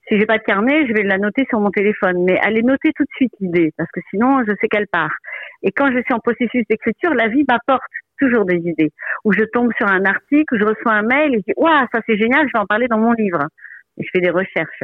Si 0.07 0.19
j'ai 0.19 0.25
pas 0.25 0.37
de 0.37 0.43
carnet, 0.43 0.85
je 0.87 0.93
vais 0.93 1.03
la 1.03 1.17
noter 1.17 1.45
sur 1.49 1.59
mon 1.59 1.71
téléphone, 1.71 2.23
mais 2.25 2.37
allez 2.39 2.61
noter 2.61 2.91
tout 2.95 3.03
de 3.03 3.15
suite 3.15 3.31
l'idée 3.39 3.71
parce 3.77 3.89
que 3.91 4.01
sinon 4.09 4.43
je 4.47 4.53
sais 4.59 4.67
qu'elle 4.67 4.87
part. 4.87 5.13
Et 5.61 5.71
quand 5.71 5.91
je 5.91 6.01
suis 6.01 6.13
en 6.13 6.19
processus 6.19 6.63
d'écriture, 6.69 7.13
la 7.13 7.27
vie 7.27 7.45
m'apporte 7.47 7.83
toujours 8.23 8.45
des 8.45 8.57
idées. 8.57 8.91
Ou 9.25 9.33
je 9.33 9.43
tombe 9.45 9.71
sur 9.77 9.87
un 9.87 10.05
article, 10.05 10.55
ou 10.55 10.59
je 10.59 10.65
reçois 10.65 10.93
un 10.93 11.03
mail 11.03 11.35
et 11.35 11.37
je 11.39 11.43
dis 11.47 11.53
waouh 11.57 11.87
ça 11.93 12.01
c'est 12.07 12.17
génial, 12.17 12.47
je 12.47 12.53
vais 12.53 12.59
en 12.59 12.65
parler 12.65 12.87
dans 12.87 12.99
mon 12.99 13.13
livre. 13.13 13.39
Et 13.97 14.03
je 14.03 14.09
fais 14.11 14.21
des 14.21 14.31
recherches. 14.31 14.83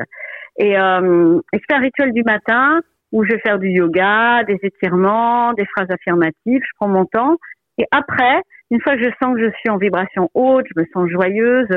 Et, 0.58 0.78
euh, 0.78 1.40
et 1.54 1.60
un 1.72 1.80
rituel 1.80 2.14
du 2.14 2.24
matin 2.24 2.82
où 3.12 3.24
je 3.24 3.34
vais 3.34 3.40
faire 3.40 3.58
du 3.58 3.70
yoga, 3.70 4.44
des 4.44 4.60
étirements, 4.62 5.54
des 5.54 5.66
phrases 5.66 5.90
affirmatives. 5.90 6.62
Je 6.62 6.72
prends 6.76 6.88
mon 6.88 7.06
temps. 7.06 7.38
Et 7.80 7.86
après, 7.92 8.42
une 8.72 8.82
fois 8.82 8.96
que 8.96 9.04
je 9.04 9.10
sens 9.22 9.36
que 9.36 9.42
je 9.42 9.52
suis 9.60 9.70
en 9.70 9.78
vibration 9.78 10.30
haute, 10.34 10.66
je 10.68 10.80
me 10.80 10.86
sens 10.94 11.10
joyeuse, 11.10 11.70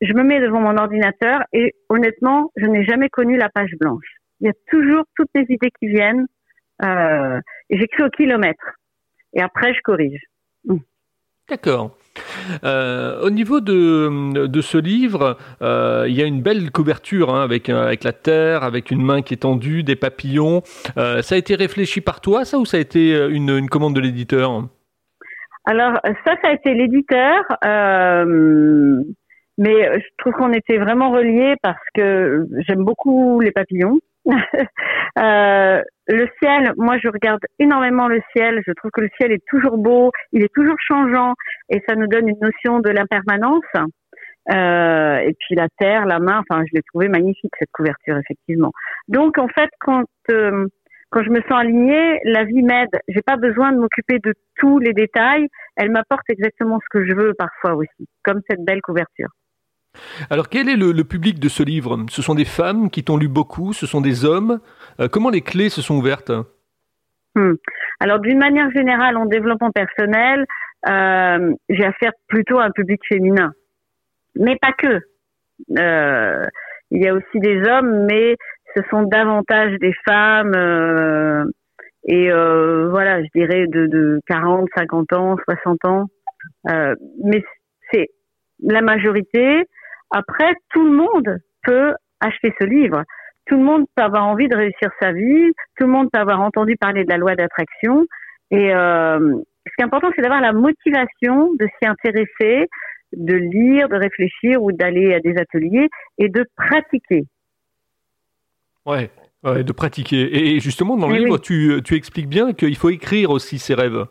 je 0.00 0.12
me 0.12 0.22
mets 0.22 0.40
devant 0.40 0.60
mon 0.60 0.76
ordinateur 0.76 1.40
et 1.52 1.74
honnêtement, 1.88 2.50
je 2.56 2.66
n'ai 2.66 2.84
jamais 2.84 3.08
connu 3.08 3.36
la 3.38 3.48
page 3.48 3.72
blanche. 3.80 4.16
Il 4.40 4.46
y 4.46 4.50
a 4.50 4.54
toujours 4.66 5.04
toutes 5.16 5.30
les 5.34 5.46
idées 5.48 5.70
qui 5.78 5.88
viennent 5.88 6.26
euh, 6.84 7.40
et 7.70 7.78
j'écris 7.78 8.02
au 8.02 8.10
kilomètre. 8.10 8.74
Et 9.32 9.40
après, 9.40 9.72
je 9.72 9.80
corrige. 9.82 10.20
D'accord. 11.48 11.96
Euh, 12.64 13.20
au 13.22 13.30
niveau 13.30 13.60
de, 13.60 14.46
de 14.46 14.60
ce 14.60 14.78
livre, 14.78 15.36
euh, 15.62 16.06
il 16.08 16.14
y 16.14 16.22
a 16.22 16.24
une 16.24 16.42
belle 16.42 16.72
couverture 16.72 17.32
hein, 17.34 17.42
avec, 17.42 17.68
euh, 17.68 17.86
avec 17.86 18.02
la 18.02 18.12
terre, 18.12 18.64
avec 18.64 18.90
une 18.90 19.02
main 19.02 19.22
qui 19.22 19.34
est 19.34 19.38
tendue, 19.38 19.84
des 19.84 19.96
papillons. 19.96 20.62
ça 20.96 21.34
a 21.34 21.38
été 21.38 21.54
réfléchi 21.54 22.00
par 22.00 22.20
toi, 22.20 22.44
ça, 22.44 22.58
ou 22.58 22.64
ça 22.64 22.78
a 22.78 22.80
été 22.80 23.10
une, 23.30 23.50
une 23.50 23.68
commande 23.68 23.94
de 23.94 24.00
l'éditeur? 24.00 24.64
Alors, 25.66 26.00
ça, 26.24 26.34
ça 26.42 26.48
a 26.48 26.52
été 26.52 26.74
l'éditeur. 26.74 27.44
mais 29.58 30.00
je 30.00 30.06
trouve 30.18 30.32
qu'on 30.32 30.52
était 30.52 30.78
vraiment 30.78 31.10
reliés 31.10 31.54
parce 31.62 31.78
que 31.94 32.46
j'aime 32.66 32.84
beaucoup 32.84 33.40
les 33.40 33.52
papillons. 33.52 34.00
euh, 35.18 35.82
le 36.08 36.28
ciel, 36.42 36.72
moi 36.76 36.98
je 37.02 37.08
regarde 37.08 37.40
énormément 37.58 38.08
le 38.08 38.20
ciel. 38.34 38.62
Je 38.66 38.72
trouve 38.72 38.90
que 38.90 39.00
le 39.00 39.08
ciel 39.18 39.32
est 39.32 39.44
toujours 39.48 39.78
beau, 39.78 40.12
il 40.32 40.42
est 40.42 40.52
toujours 40.54 40.76
changeant 40.78 41.34
et 41.68 41.82
ça 41.88 41.94
nous 41.94 42.06
donne 42.06 42.28
une 42.28 42.38
notion 42.40 42.80
de 42.80 42.90
l'impermanence. 42.90 43.64
Euh, 44.52 45.18
et 45.18 45.34
puis 45.40 45.56
la 45.56 45.68
terre, 45.78 46.06
la 46.06 46.20
main, 46.20 46.42
enfin 46.48 46.62
je 46.66 46.76
l'ai 46.76 46.82
trouvé 46.82 47.08
magnifique 47.08 47.52
cette 47.58 47.72
couverture 47.72 48.16
effectivement. 48.18 48.72
Donc 49.08 49.38
en 49.38 49.48
fait 49.48 49.70
quand 49.80 50.04
euh, 50.30 50.66
quand 51.10 51.22
je 51.22 51.30
me 51.30 51.40
sens 51.42 51.60
alignée, 51.60 52.20
la 52.24 52.44
vie 52.44 52.62
m'aide. 52.62 52.90
J'ai 53.08 53.22
pas 53.22 53.36
besoin 53.36 53.72
de 53.72 53.78
m'occuper 53.78 54.18
de 54.18 54.34
tous 54.56 54.78
les 54.80 54.92
détails. 54.92 55.46
Elle 55.76 55.90
m'apporte 55.90 56.28
exactement 56.28 56.78
ce 56.80 56.86
que 56.90 57.06
je 57.06 57.14
veux 57.14 57.32
parfois 57.34 57.74
aussi, 57.74 58.08
comme 58.24 58.40
cette 58.48 58.64
belle 58.64 58.82
couverture. 58.82 59.28
Alors 60.30 60.48
quel 60.48 60.68
est 60.68 60.76
le, 60.76 60.92
public 61.04 61.38
de 61.38 61.48
ce 61.48 61.62
livre? 61.62 62.04
Ce 62.10 62.22
sont 62.22 62.34
des 62.34 62.44
femmes 62.44 62.90
qui 62.90 63.04
t'ont 63.04 63.16
lu 63.16 63.28
beaucoup, 63.28 63.72
ce 63.72 63.86
sont 63.86 64.00
des 64.00 64.24
hommes? 64.24 64.60
Euh, 65.00 65.08
comment 65.08 65.30
les 65.30 65.42
clés 65.42 65.68
se 65.68 65.82
sont 65.82 65.96
ouvertes 65.96 66.32
hmm. 67.34 67.54
Alors 68.00 68.20
d'une 68.20 68.38
manière 68.38 68.70
générale, 68.70 69.16
en 69.16 69.26
développement 69.26 69.70
personnel, 69.70 70.46
euh, 70.88 71.54
j'ai 71.68 71.84
affaire 71.84 72.12
plutôt 72.28 72.58
à 72.58 72.64
un 72.64 72.70
public 72.70 73.00
féminin, 73.08 73.52
mais 74.34 74.56
pas 74.60 74.72
que. 74.72 75.00
Euh, 75.78 76.46
il 76.90 77.02
y 77.02 77.08
a 77.08 77.14
aussi 77.14 77.40
des 77.40 77.62
hommes, 77.68 78.06
mais 78.06 78.36
ce 78.74 78.82
sont 78.90 79.02
davantage 79.02 79.76
des 79.80 79.92
femmes. 80.06 80.54
Et 82.04 82.30
voilà, 82.30 83.22
je 83.24 83.28
dirais 83.34 83.66
de, 83.66 83.86
de 83.86 84.20
40, 84.28 84.68
50 84.76 85.12
ans, 85.14 85.36
60 85.48 85.84
ans. 85.86 86.04
Mais 87.24 87.42
c'est 87.90 88.06
la 88.62 88.82
majorité. 88.82 89.64
Après, 90.10 90.54
tout 90.72 90.84
le 90.84 90.92
monde 90.92 91.38
peut 91.64 91.94
acheter 92.20 92.54
ce 92.60 92.64
livre. 92.64 93.02
Tout 93.46 93.56
le 93.56 93.64
monde 93.64 93.84
peut 93.94 94.02
avoir 94.02 94.26
envie 94.26 94.48
de 94.48 94.56
réussir 94.56 94.90
sa 95.00 95.12
vie. 95.12 95.52
Tout 95.76 95.86
le 95.86 95.92
monde 95.92 96.08
peut 96.12 96.18
avoir 96.18 96.40
entendu 96.40 96.76
parler 96.76 97.04
de 97.04 97.10
la 97.10 97.16
loi 97.16 97.34
d'attraction. 97.34 98.06
Et 98.50 98.74
euh, 98.74 99.18
ce 99.66 99.72
qui 99.76 99.80
est 99.80 99.84
important, 99.84 100.10
c'est 100.14 100.22
d'avoir 100.22 100.40
la 100.40 100.52
motivation 100.52 101.54
de 101.54 101.66
s'y 101.78 101.88
intéresser, 101.88 102.68
de 103.12 103.34
lire, 103.34 103.88
de 103.88 103.96
réfléchir 103.96 104.62
ou 104.62 104.72
d'aller 104.72 105.14
à 105.14 105.20
des 105.20 105.36
ateliers 105.36 105.88
et 106.18 106.28
de 106.28 106.44
pratiquer. 106.56 107.24
Ouais, 108.84 109.10
de 109.44 109.72
pratiquer. 109.72 110.54
Et 110.54 110.60
justement, 110.60 110.96
dans 110.96 111.08
le 111.08 111.16
livre, 111.16 111.38
tu, 111.38 111.80
tu, 111.84 111.94
expliques 111.94 112.28
bien 112.28 112.52
qu'il 112.52 112.76
faut 112.76 112.90
écrire 112.90 113.30
aussi 113.30 113.58
ses 113.58 113.74
rêves. 113.74 114.06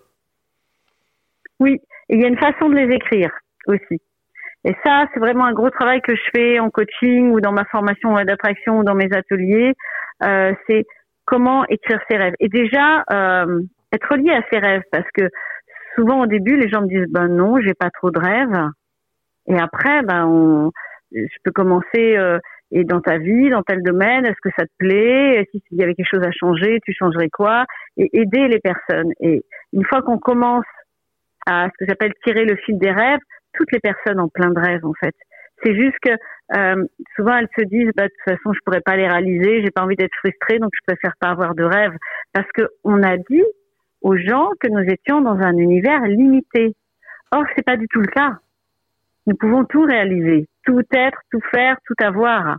Oui, 1.59 1.79
il 2.09 2.21
y 2.21 2.25
a 2.25 2.27
une 2.27 2.37
façon 2.37 2.69
de 2.69 2.75
les 2.75 2.93
écrire 2.95 3.31
aussi. 3.67 4.01
Et 4.65 4.75
ça, 4.83 5.05
c'est 5.13 5.19
vraiment 5.19 5.45
un 5.45 5.53
gros 5.53 5.69
travail 5.69 6.01
que 6.01 6.15
je 6.15 6.21
fais 6.35 6.59
en 6.59 6.71
coaching 6.71 7.31
ou 7.31 7.39
dans 7.39 7.51
ma 7.51 7.65
formation 7.65 8.15
d'attraction 8.23 8.79
ou 8.79 8.83
dans 8.83 8.95
mes 8.95 9.09
ateliers. 9.13 9.73
Euh, 10.23 10.53
c'est 10.67 10.85
comment 11.25 11.65
écrire 11.67 11.99
ses 12.09 12.17
rêves. 12.17 12.33
Et 12.39 12.49
déjà, 12.49 13.03
euh, 13.13 13.61
être 13.93 14.15
lié 14.15 14.31
à 14.31 14.41
ses 14.51 14.59
rêves, 14.59 14.81
parce 14.91 15.07
que 15.13 15.29
souvent 15.93 16.21
au 16.21 16.25
début, 16.25 16.57
les 16.57 16.67
gens 16.67 16.81
me 16.81 16.87
disent, 16.87 17.11
ben 17.11 17.27
non, 17.27 17.59
j'ai 17.61 17.75
pas 17.75 17.91
trop 17.91 18.09
de 18.09 18.19
rêves. 18.19 18.69
Et 19.47 19.59
après, 19.59 20.01
ben, 20.01 20.25
on, 20.25 20.71
je 21.11 21.37
peux 21.43 21.51
commencer 21.51 22.17
euh, 22.17 22.39
et 22.71 22.83
dans 22.83 23.01
ta 23.01 23.19
vie, 23.19 23.49
dans 23.49 23.61
tel 23.61 23.83
domaine, 23.83 24.25
est-ce 24.25 24.41
que 24.41 24.49
ça 24.57 24.65
te 24.65 24.71
plaît? 24.79 25.47
S'il 25.51 25.77
y 25.77 25.83
avait 25.83 25.93
quelque 25.93 26.09
chose 26.11 26.25
à 26.25 26.31
changer, 26.31 26.79
tu 26.83 26.93
changerais 26.93 27.29
quoi? 27.29 27.65
Et 27.97 28.09
aider 28.13 28.47
les 28.47 28.59
personnes. 28.59 29.11
Et 29.19 29.45
une 29.73 29.85
fois 29.85 30.01
qu'on 30.01 30.17
commence 30.17 30.65
à 31.45 31.67
ce 31.67 31.77
que 31.77 31.85
j'appelle 31.87 32.13
tirer 32.25 32.45
le 32.45 32.55
fil 32.55 32.79
des 32.79 32.91
rêves, 32.91 33.19
toutes 33.57 33.71
les 33.71 33.79
personnes 33.79 34.19
ont 34.19 34.29
plein 34.29 34.51
de 34.51 34.59
rêves 34.59 34.85
en 34.85 34.93
fait. 34.93 35.15
C'est 35.63 35.75
juste 35.75 35.97
que 36.01 36.11
euh, 36.57 36.85
souvent 37.15 37.37
elles 37.37 37.49
se 37.57 37.63
disent 37.63 37.91
bah, 37.95 38.03
de 38.03 38.09
toute 38.09 38.35
façon 38.35 38.53
je 38.53 38.59
pourrais 38.65 38.81
pas 38.81 38.95
les 38.95 39.07
réaliser, 39.07 39.63
j'ai 39.63 39.71
pas 39.71 39.83
envie 39.83 39.95
d'être 39.95 40.15
frustrée 40.19 40.59
donc 40.59 40.71
je 40.73 40.93
préfère 40.93 41.13
pas 41.19 41.29
avoir 41.29 41.55
de 41.55 41.63
rêves 41.63 41.95
parce 42.33 42.47
que 42.53 42.69
on 42.83 43.01
a 43.03 43.17
dit 43.17 43.43
aux 44.01 44.17
gens 44.17 44.49
que 44.59 44.67
nous 44.67 44.83
étions 44.87 45.21
dans 45.21 45.37
un 45.39 45.57
univers 45.57 46.01
limité. 46.01 46.75
Or 47.31 47.43
c'est 47.55 47.65
pas 47.65 47.77
du 47.77 47.87
tout 47.87 48.01
le 48.01 48.07
cas. 48.07 48.37
Nous 49.27 49.35
pouvons 49.35 49.65
tout 49.65 49.83
réaliser, 49.83 50.47
tout 50.65 50.83
être, 50.91 51.17
tout 51.31 51.41
faire, 51.51 51.77
tout 51.87 51.95
avoir. 52.03 52.57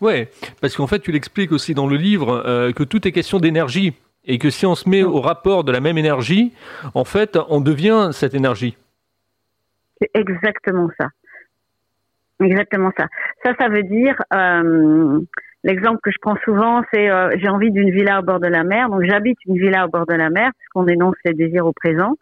Ouais, 0.00 0.28
parce 0.60 0.76
qu'en 0.76 0.86
fait, 0.86 1.00
tu 1.00 1.12
l'expliques 1.12 1.52
aussi 1.52 1.74
dans 1.74 1.86
le 1.86 1.96
livre 1.96 2.42
euh, 2.46 2.72
que 2.72 2.82
tout 2.82 3.06
est 3.06 3.12
question 3.12 3.38
d'énergie 3.38 3.94
et 4.24 4.38
que 4.38 4.50
si 4.50 4.66
on 4.66 4.74
se 4.74 4.88
met 4.88 5.02
au 5.02 5.20
rapport 5.20 5.64
de 5.64 5.72
la 5.72 5.80
même 5.80 5.98
énergie, 5.98 6.52
en 6.94 7.04
fait, 7.04 7.38
on 7.48 7.60
devient 7.60 8.10
cette 8.12 8.34
énergie. 8.34 8.76
C'est 10.00 10.10
exactement 10.14 10.88
ça. 10.98 11.08
Exactement 12.42 12.90
ça. 12.98 13.06
Ça, 13.44 13.52
ça 13.58 13.68
veut 13.68 13.82
dire, 13.82 14.14
euh, 14.34 15.20
l'exemple 15.64 15.98
que 16.02 16.10
je 16.10 16.18
prends 16.20 16.36
souvent, 16.44 16.82
c'est 16.92 17.10
euh, 17.10 17.30
j'ai 17.36 17.48
envie 17.48 17.70
d'une 17.70 17.90
villa 17.90 18.20
au 18.20 18.22
bord 18.22 18.40
de 18.40 18.48
la 18.48 18.62
mer, 18.62 18.90
donc 18.90 19.02
j'habite 19.04 19.38
une 19.46 19.56
villa 19.56 19.86
au 19.86 19.88
bord 19.88 20.06
de 20.06 20.14
la 20.14 20.28
mer, 20.28 20.50
puisqu'on 20.58 20.86
énonce 20.86 21.16
les 21.24 21.32
désirs 21.32 21.66
au 21.66 21.72
présent. 21.72 22.12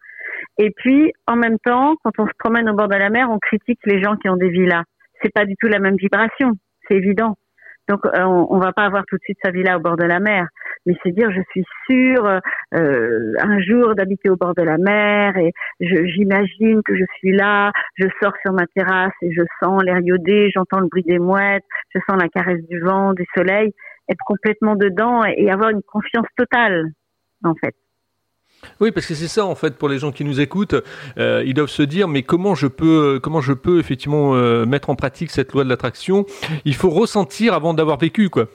Et 0.58 0.70
puis, 0.70 1.12
en 1.26 1.36
même 1.36 1.58
temps, 1.58 1.96
quand 2.02 2.12
on 2.18 2.26
se 2.26 2.32
promène 2.38 2.68
au 2.70 2.74
bord 2.74 2.88
de 2.88 2.96
la 2.96 3.10
mer, 3.10 3.28
on 3.30 3.38
critique 3.38 3.80
les 3.84 4.02
gens 4.02 4.16
qui 4.16 4.28
ont 4.28 4.36
des 4.36 4.50
villas. 4.50 4.84
C'est 5.22 5.32
pas 5.32 5.44
du 5.46 5.56
tout 5.56 5.66
la 5.66 5.80
même 5.80 5.96
vibration, 5.96 6.52
c'est 6.88 6.96
évident. 6.96 7.36
Donc, 7.88 8.04
euh, 8.06 8.22
on, 8.22 8.46
on 8.50 8.58
va 8.58 8.72
pas 8.72 8.84
avoir 8.84 9.04
tout 9.06 9.16
de 9.16 9.22
suite 9.22 9.38
sa 9.44 9.50
villa 9.50 9.76
au 9.76 9.80
bord 9.80 9.96
de 9.96 10.04
la 10.04 10.20
mer, 10.20 10.46
mais 10.86 10.94
c'est 11.02 11.12
dire 11.12 11.30
je 11.30 11.40
suis 11.50 11.64
sûre 11.88 12.26
euh, 12.74 13.32
un 13.40 13.60
jour 13.60 13.94
d'habiter 13.94 14.30
au 14.30 14.36
bord 14.36 14.54
de 14.54 14.62
la 14.62 14.78
mer 14.78 15.36
et 15.36 15.52
j'imagine 15.80 16.82
que 16.84 16.96
je 16.96 17.04
suis 17.18 17.32
là, 17.32 17.72
je 17.96 18.06
sors 18.22 18.34
sur 18.42 18.52
ma 18.52 18.66
terrasse 18.66 19.12
et 19.22 19.32
je 19.32 19.42
sens 19.62 19.82
l'air 19.82 19.98
iodé, 20.00 20.50
j'entends 20.54 20.80
le 20.80 20.88
bruit 20.88 21.04
des 21.04 21.18
mouettes, 21.18 21.64
je 21.94 22.00
sens 22.08 22.20
la 22.20 22.28
caresse 22.28 22.62
du 22.68 22.80
vent, 22.80 23.12
du 23.12 23.24
soleil, 23.36 23.72
être 24.08 24.24
complètement 24.26 24.76
dedans 24.76 25.24
et 25.24 25.50
avoir 25.50 25.70
une 25.70 25.82
confiance 25.82 26.26
totale, 26.36 26.92
en 27.42 27.54
fait. 27.54 27.74
Oui, 28.80 28.92
parce 28.92 29.06
que 29.06 29.14
c'est 29.14 29.28
ça 29.28 29.44
en 29.44 29.54
fait 29.54 29.76
pour 29.76 29.88
les 29.88 29.98
gens 29.98 30.10
qui 30.10 30.24
nous 30.24 30.40
écoutent, 30.40 30.76
euh, 31.18 31.42
ils 31.44 31.52
doivent 31.52 31.68
se 31.68 31.82
dire 31.82 32.08
mais 32.08 32.22
comment 32.22 32.54
je 32.54 32.66
peux 32.66 33.20
comment 33.22 33.42
je 33.42 33.52
peux 33.52 33.78
effectivement 33.78 34.34
euh, 34.34 34.64
mettre 34.64 34.88
en 34.88 34.96
pratique 34.96 35.30
cette 35.30 35.52
loi 35.52 35.64
de 35.64 35.68
l'attraction? 35.68 36.24
Il 36.64 36.74
faut 36.74 36.88
ressentir 36.88 37.52
avant 37.52 37.74
d'avoir 37.74 37.98
vécu 37.98 38.30
quoi. 38.30 38.48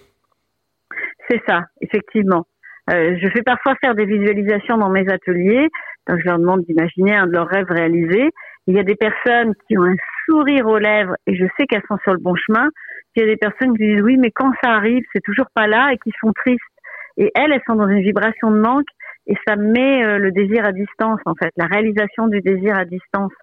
C'est 1.30 1.42
ça, 1.48 1.62
effectivement. 1.82 2.46
Euh, 2.92 3.18
je 3.22 3.30
fais 3.30 3.44
parfois 3.44 3.76
faire 3.82 3.94
des 3.94 4.06
visualisations 4.06 4.78
dans 4.78 4.90
mes 4.90 5.08
ateliers, 5.12 5.68
donc 6.08 6.20
je 6.20 6.26
leur 6.26 6.40
demande 6.40 6.64
d'imaginer 6.64 7.16
un 7.16 7.28
de 7.28 7.34
leurs 7.34 7.48
rêves 7.48 7.70
réalisés. 7.70 8.30
Il 8.68 8.76
y 8.76 8.80
a 8.80 8.84
des 8.84 8.96
personnes 8.96 9.54
qui 9.68 9.78
ont 9.78 9.84
un 9.84 9.96
sourire 10.26 10.66
aux 10.68 10.78
lèvres 10.78 11.16
et 11.28 11.36
je 11.36 11.46
sais 11.58 11.66
qu'elles 11.68 11.84
sont 11.88 11.98
sur 12.04 12.14
le 12.14 12.20
bon 12.20 12.36
chemin. 12.36 12.68
Il 13.16 13.22
y 13.22 13.24
a 13.24 13.28
des 13.28 13.38
personnes 13.38 13.78
qui 13.78 13.86
disent 13.86 14.02
oui, 14.02 14.18
mais 14.18 14.32
quand 14.32 14.52
ça 14.64 14.72
arrive, 14.72 15.04
c'est 15.14 15.24
toujours 15.24 15.48
pas 15.54 15.68
là 15.68 15.92
et 15.92 15.98
qui 15.98 16.12
sont 16.20 16.32
tristes. 16.34 16.62
Et 17.18 17.32
elles, 17.36 17.52
elles 17.52 17.62
sont 17.68 17.76
dans 17.76 17.88
une 17.88 18.02
vibration 18.02 18.50
de 18.52 18.60
manque 18.60 18.88
et 19.28 19.36
ça 19.48 19.56
met 19.56 20.04
euh, 20.04 20.18
le 20.18 20.32
désir 20.32 20.66
à 20.66 20.72
distance 20.72 21.20
en 21.26 21.36
fait, 21.36 21.52
la 21.58 21.66
réalisation 21.66 22.28
du 22.28 22.42
désir 22.42 22.78
à 22.78 22.86
distance. 22.86 23.34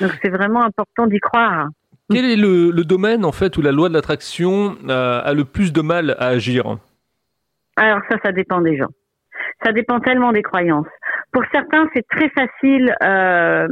Donc 0.00 0.12
c'est 0.22 0.30
vraiment 0.30 0.62
important 0.62 1.06
d'y 1.06 1.18
croire. 1.18 1.68
Quel 2.10 2.24
est 2.24 2.36
le, 2.36 2.72
domaine 2.84 3.24
en 3.24 3.32
fait 3.32 3.56
où 3.56 3.62
la 3.62 3.72
loi 3.72 3.88
de 3.88 3.94
l'attraction 3.94 4.76
euh, 4.88 5.20
a, 5.24 5.32
le 5.32 5.44
plus 5.44 5.72
de 5.72 5.80
mal 5.80 6.16
à 6.18 6.28
agir? 6.28 6.78
Alors 7.76 8.00
ça, 8.10 8.18
ça 8.22 8.32
dépend 8.32 8.60
des 8.60 8.76
gens. 8.76 8.90
Ça 9.64 9.72
dépend 9.72 10.00
tellement 10.00 10.32
des 10.32 10.42
croyances. 10.42 10.86
Pour 11.32 11.42
certains, 11.52 11.88
c'est 11.94 12.06
très 12.06 12.28
facile 12.30 12.94
euh, 13.02 13.66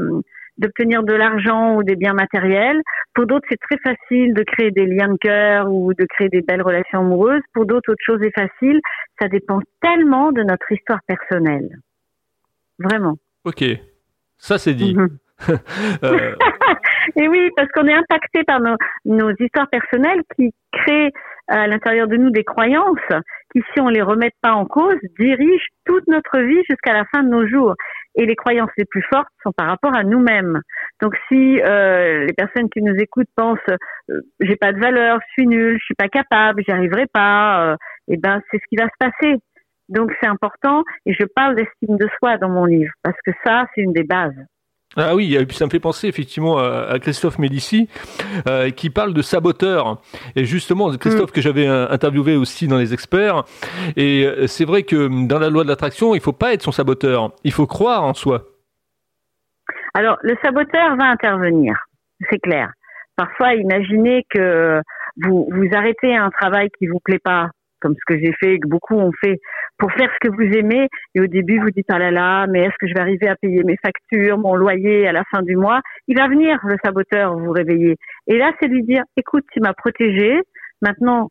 d'obtenir 0.59 1.03
de 1.03 1.13
l'argent 1.13 1.77
ou 1.77 1.83
des 1.83 1.97
biens 1.97 2.15
matériels. 2.15 2.81
Pour 3.15 3.27
d'autres, 3.27 3.47
c'est 3.51 3.61
très 3.61 3.79
facile 3.79 4.33
de 4.35 4.43
créer 4.43 4.71
des 4.71 4.87
liens 4.87 5.09
de 5.09 5.19
cœur 5.19 5.71
ou 5.71 5.93
de 5.93 6.05
créer 6.07 6.29
des 6.29 6.41
belles 6.41 6.63
relations 6.63 7.01
amoureuses. 7.01 7.43
Pour 7.53 7.67
d'autres, 7.67 7.93
autre 7.93 8.03
chose 8.05 8.23
est 8.23 8.35
facile. 8.35 8.81
Ça 9.21 9.29
dépend 9.29 9.61
tellement 9.83 10.33
de 10.33 10.43
notre 10.43 10.71
histoire 10.73 11.01
personnelle. 11.07 11.69
Vraiment. 12.79 13.19
Ok, 13.45 13.65
ça 14.39 14.59
c'est 14.59 14.75
dit. 14.75 14.95
Mhm. 14.95 15.19
Euh, 16.05 16.37
Et 17.17 17.29
oui, 17.29 17.51
parce 17.57 17.69
qu'on 17.73 17.87
est 17.87 17.95
impacté 17.95 18.45
par 18.45 18.61
nos, 18.61 18.77
nos 19.05 19.31
histoires 19.39 19.69
personnelles 19.69 20.23
qui 20.37 20.53
créent 20.73 21.13
à 21.49 21.67
l'intérieur 21.67 22.07
de 22.07 22.17
nous 22.17 22.31
des 22.31 22.45
croyances 22.45 22.99
qui, 23.53 23.63
si 23.73 23.81
on 23.81 23.89
les 23.89 24.03
remet 24.03 24.31
pas 24.41 24.53
en 24.53 24.65
cause, 24.65 24.97
dirigent 25.19 25.67
toute 25.85 26.07
notre 26.07 26.39
vie 26.39 26.63
jusqu'à 26.69 26.93
la 26.93 27.05
fin 27.13 27.23
de 27.23 27.29
nos 27.29 27.47
jours. 27.47 27.75
Et 28.15 28.27
les 28.27 28.37
croyances 28.37 28.71
les 28.77 28.85
plus 28.85 29.05
fortes 29.13 29.29
sont 29.43 29.53
par 29.57 29.69
rapport 29.69 29.95
à 29.95 30.05
nous-mêmes. 30.05 30.61
Donc, 31.01 31.15
si 31.29 31.61
euh, 31.61 32.27
les 32.27 32.33
personnes 32.35 32.69
qui 32.69 32.83
nous 32.83 32.95
écoutent 32.97 33.29
pensent 33.37 33.59
euh, 34.11 34.21
j'ai 34.41 34.57
pas 34.57 34.73
de 34.73 34.81
valeur, 34.81 35.19
je 35.21 35.33
suis 35.33 35.47
nulle, 35.47 35.79
je 35.79 35.85
suis 35.85 35.95
pas 35.95 36.09
capable, 36.09 36.63
j'y 36.67 36.73
arriverai 36.73 37.07
pas, 37.13 37.73
euh, 37.73 37.77
eh 38.09 38.17
ben 38.17 38.41
c'est 38.51 38.59
ce 38.59 38.67
qui 38.69 38.77
va 38.77 38.85
se 38.85 38.99
passer. 38.99 39.37
Donc, 39.89 40.13
c'est 40.21 40.29
important. 40.29 40.85
Et 41.07 41.13
je 41.13 41.25
parle 41.25 41.57
d'estime 41.57 41.97
de 41.97 42.09
soi 42.19 42.39
dans 42.39 42.49
mon 42.49 42.65
livre 42.65 42.93
parce 43.03 43.17
que 43.27 43.33
ça, 43.45 43.67
c'est 43.75 43.83
une 43.83 43.93
des 43.93 44.05
bases. 44.05 44.33
Ah 44.97 45.15
oui, 45.15 45.39
ça 45.53 45.65
me 45.65 45.71
fait 45.71 45.81
penser 45.81 46.07
effectivement 46.09 46.59
à 46.59 46.99
Christophe 46.99 47.39
Médici 47.39 47.89
euh, 48.47 48.71
qui 48.71 48.91
parle 48.91 49.15
de 49.15 49.23
saboteur. 49.23 50.03
Et 50.37 50.45
justement, 50.45 50.91
Christophe 50.97 51.31
mm. 51.31 51.33
que 51.33 51.41
j'avais 51.41 51.67
interviewé 51.67 52.37
aussi 52.37 52.69
dans 52.69 52.77
les 52.77 52.93
experts. 52.93 53.45
Et 53.97 54.27
euh, 54.27 54.47
c'est 54.47 54.65
vrai 54.65 54.83
que 54.83 55.27
dans 55.27 55.39
la 55.39 55.49
loi 55.49 55.65
de 55.65 55.69
l'attraction, 55.69 56.15
il 56.15 56.21
faut 56.21 56.33
pas 56.33 56.53
être 56.53 56.63
son 56.63 56.73
saboteur. 56.73 57.33
Il 57.45 57.53
faut 57.53 57.67
croire 57.67 58.05
en 58.05 58.15
soi. 58.15 58.45
Alors, 59.95 60.19
le 60.23 60.35
saboteur 60.43 60.97
va 60.97 61.07
intervenir, 61.07 61.75
c'est 62.31 62.39
clair. 62.39 62.71
Parfois, 63.17 63.55
imaginez 63.55 64.25
que 64.31 64.81
vous, 65.17 65.49
vous 65.51 65.69
arrêtez 65.75 66.17
un 66.17 66.31
travail 66.31 66.69
qui 66.79 66.87
vous 66.87 67.01
plaît 67.05 67.21
pas, 67.23 67.49
comme 67.83 67.95
ce 67.95 68.15
que 68.15 68.19
j'ai 68.19 68.33
fait, 68.41 68.59
que 68.59 68.69
beaucoup 68.69 68.95
ont 68.95 69.13
fait, 69.23 69.41
pour 69.79 69.93
faire 69.93 70.09
ce 70.15 70.29
que 70.29 70.33
vous 70.33 70.57
aimez. 70.57 70.89
Et 71.15 71.21
au 71.21 71.27
début, 71.27 71.59
vous 71.59 71.71
dites, 71.71 71.87
ah 71.91 71.99
là 71.99 72.11
là, 72.11 72.47
mais 72.47 72.61
est-ce 72.61 72.77
que 72.81 72.87
je 72.87 72.95
vais 72.95 73.01
arriver 73.01 73.29
à 73.29 73.37
payer 73.37 73.63
mes 73.65 73.77
factures, 73.77 74.39
mon 74.39 74.55
loyer 74.55 75.07
à 75.09 75.13
la 75.13 75.25
fin 75.31 75.43
du 75.43 75.57
mois? 75.57 75.81
Il 76.09 76.17
va 76.17 76.29
venir, 76.29 76.59
le 76.65 76.77
saboteur, 76.83 77.37
vous 77.37 77.51
réveiller. 77.51 77.97
Et 78.29 78.39
là, 78.39 78.53
c'est 78.61 78.69
lui 78.69 78.83
dire, 78.83 79.03
écoute, 79.17 79.45
tu 79.53 79.61
m'as 79.61 79.75
protégé, 79.75 80.41
maintenant, 80.81 81.29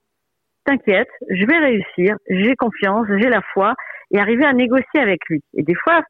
t'inquiète, 0.66 1.10
je 1.30 1.46
vais 1.46 1.58
réussir, 1.58 2.18
j'ai 2.30 2.56
confiance, 2.56 3.08
j'ai 3.18 3.30
la 3.30 3.42
foi, 3.54 3.74
et 4.12 4.20
arriver 4.20 4.46
à 4.46 4.54
négocier 4.54 5.00
avec 5.00 5.22
lui. 5.30 5.42
Et 5.56 5.64
des 5.64 5.76
fois, 5.76 6.02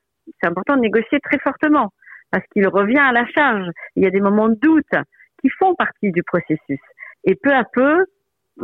c'est 0.41 0.49
important 0.49 0.75
de 0.75 0.81
négocier 0.81 1.19
très 1.19 1.39
fortement, 1.39 1.89
parce 2.31 2.43
qu'il 2.51 2.67
revient 2.67 2.99
à 2.99 3.11
la 3.11 3.25
charge. 3.27 3.67
Il 3.95 4.03
y 4.03 4.07
a 4.07 4.09
des 4.09 4.21
moments 4.21 4.49
de 4.49 4.57
doute 4.61 4.95
qui 5.41 5.49
font 5.49 5.75
partie 5.75 6.11
du 6.11 6.23
processus. 6.23 6.79
Et 7.23 7.35
peu 7.35 7.53
à 7.53 7.63
peu, 7.63 8.05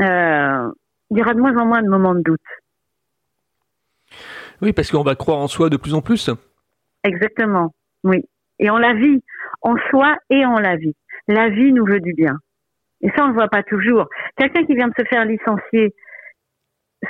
euh, 0.01 0.72
il 1.12 1.18
y 1.18 1.22
aura 1.22 1.34
de 1.34 1.40
moins 1.40 1.56
en 1.58 1.66
moins 1.66 1.82
de 1.82 1.90
moments 1.90 2.16
de 2.16 2.22
doute. 2.22 2.40
Oui, 4.62 4.74
parce 4.74 4.92
qu'on 4.92 5.04
va 5.04 5.16
croire 5.16 5.38
en 5.38 5.48
soi 5.48 5.70
de 5.70 5.78
plus 5.78 5.94
en 5.94 6.02
plus. 6.02 6.30
Exactement, 7.04 7.74
oui. 8.04 8.24
Et 8.60 8.70
on 8.72 8.78
la 8.78 8.94
vit 8.94 9.24
en 9.62 9.76
soi 9.90 10.18
et 10.30 10.46
on 10.46 10.58
la 10.58 10.76
vit. 10.76 10.96
La 11.28 11.50
vie 11.50 11.72
nous 11.74 11.86
veut 11.86 12.00
du 12.00 12.14
bien. 12.14 12.40
Et 13.02 13.10
ça, 13.10 13.24
on 13.24 13.28
ne 13.28 13.32
le 13.32 13.36
voit 13.36 13.50
pas 13.50 13.64
toujours. 13.64 14.08
Quelqu'un 14.38 14.64
qui 14.66 14.74
vient 14.74 14.88
de 14.88 14.94
se 14.98 15.06
faire 15.06 15.26
licencier, 15.26 15.94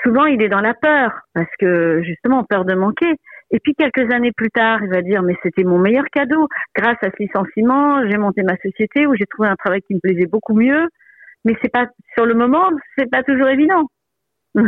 souvent, 0.04 0.26
il 0.26 0.42
est 0.42 0.50
dans 0.50 0.60
la 0.60 0.74
peur, 0.74 1.22
parce 1.34 1.50
que 1.60 2.02
justement, 2.04 2.44
peur 2.44 2.66
de 2.66 2.74
manquer. 2.74 3.14
Et 3.52 3.60
puis, 3.60 3.74
quelques 3.76 4.12
années 4.12 4.34
plus 4.34 4.50
tard, 4.50 4.80
il 4.84 4.90
va 4.90 5.02
dire, 5.02 5.24
mais 5.24 5.36
c'était 5.42 5.64
mon 5.64 5.80
meilleur 5.80 6.04
cadeau. 6.12 6.50
Grâce 6.76 6.98
à 7.02 7.10
ce 7.12 7.24
licenciement, 7.24 8.06
j'ai 8.10 8.18
monté 8.18 8.44
ma 8.44 8.58
société 8.58 9.08
où 9.08 9.16
j'ai 9.16 9.26
trouvé 9.26 9.48
un 9.48 9.56
travail 9.56 9.82
qui 9.84 9.94
me 9.96 10.00
plaisait 10.00 10.26
beaucoup 10.26 10.54
mieux. 10.54 10.90
Mais 11.48 11.56
c'est 11.62 11.72
pas, 11.72 11.88
sur 12.14 12.26
le 12.26 12.34
moment, 12.34 12.70
c'est 12.98 13.10
pas 13.10 13.24
toujours 13.24 13.48
évident. 13.48 13.86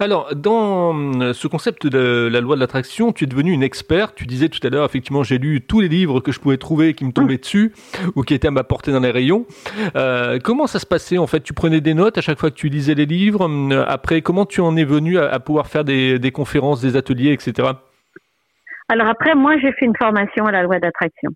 Alors, 0.00 0.34
dans 0.34 0.96
euh, 1.20 1.32
ce 1.32 1.46
concept 1.46 1.86
de 1.86 2.28
la 2.30 2.40
loi 2.40 2.56
de 2.56 2.60
l'attraction, 2.60 3.12
tu 3.12 3.22
es 3.22 3.26
devenu 3.28 3.52
une 3.52 3.62
experte. 3.62 4.16
Tu 4.16 4.26
disais 4.26 4.48
tout 4.48 4.58
à 4.66 4.70
l'heure, 4.70 4.84
effectivement, 4.84 5.22
j'ai 5.22 5.38
lu 5.38 5.60
tous 5.60 5.80
les 5.80 5.88
livres 5.88 6.18
que 6.18 6.32
je 6.32 6.40
pouvais 6.40 6.56
trouver 6.56 6.94
qui 6.94 7.04
me 7.04 7.12
tombaient 7.12 7.38
dessus 7.38 7.72
ou 8.16 8.22
qui 8.22 8.34
étaient 8.34 8.48
à 8.48 8.50
ma 8.50 8.64
portée 8.64 8.90
dans 8.90 9.00
les 9.00 9.12
rayons. 9.12 9.46
Euh, 9.94 10.38
comment 10.42 10.66
ça 10.66 10.80
se 10.80 10.86
passait 10.86 11.18
en 11.18 11.28
fait? 11.28 11.40
Tu 11.40 11.52
prenais 11.52 11.80
des 11.80 11.94
notes 11.94 12.18
à 12.18 12.20
chaque 12.20 12.38
fois 12.38 12.50
que 12.50 12.56
tu 12.56 12.68
lisais 12.68 12.94
les 12.94 13.06
livres. 13.06 13.48
Euh, 13.48 13.84
après, 13.86 14.22
comment 14.22 14.44
tu 14.44 14.60
en 14.60 14.76
es 14.76 14.84
venu 14.84 15.18
à, 15.18 15.38
pouvoir 15.38 15.68
faire 15.68 15.84
des, 15.84 16.32
conférences, 16.32 16.80
des 16.80 16.96
ateliers, 16.96 17.32
etc. 17.32 17.68
Alors 18.88 19.06
après, 19.06 19.36
moi, 19.36 19.56
j'ai 19.58 19.72
fait 19.72 19.86
une 19.86 19.96
formation 19.96 20.46
à 20.46 20.50
la 20.50 20.64
loi 20.64 20.80
d'attraction. 20.80 21.30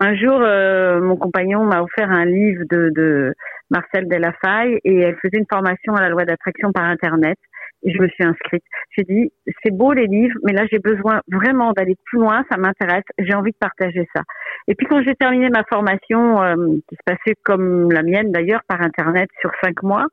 Un 0.00 0.14
jour, 0.14 0.38
mon 0.38 1.16
compagnon 1.16 1.64
m'a 1.64 1.82
offert 1.82 2.08
un 2.10 2.24
livre 2.24 2.62
de, 2.70 2.92
de 2.94 3.34
Marcel 3.70 4.08
Delafaye 4.08 4.78
et 4.84 4.98
elle 5.00 5.16
faisait 5.16 5.38
une 5.38 5.46
formation 5.50 5.94
à 5.94 6.00
la 6.00 6.08
loi 6.08 6.24
d'attraction 6.24 6.72
par 6.72 6.84
Internet 6.84 7.38
et 7.82 7.92
je 7.92 8.00
me 8.00 8.08
suis 8.08 8.24
inscrite. 8.24 8.64
J'ai 8.96 9.04
dit, 9.04 9.30
c'est 9.62 9.70
beau 9.70 9.92
les 9.92 10.06
livres, 10.06 10.38
mais 10.44 10.52
là 10.52 10.64
j'ai 10.70 10.78
besoin 10.78 11.20
vraiment 11.30 11.72
d'aller 11.72 11.96
plus 12.06 12.18
loin, 12.18 12.44
ça 12.50 12.56
m'intéresse, 12.56 13.04
j'ai 13.18 13.34
envie 13.34 13.52
de 13.52 13.58
partager 13.58 14.08
ça. 14.14 14.22
Et 14.66 14.74
puis 14.74 14.86
quand 14.86 15.02
j'ai 15.02 15.14
terminé 15.14 15.48
ma 15.50 15.64
formation, 15.64 16.42
euh, 16.42 16.56
qui 16.88 16.96
se 16.96 17.02
passait 17.04 17.36
comme 17.44 17.90
la 17.92 18.02
mienne 18.02 18.32
d'ailleurs, 18.32 18.62
par 18.68 18.80
Internet 18.80 19.28
sur 19.40 19.50
cinq 19.62 19.82
mois, 19.82 20.06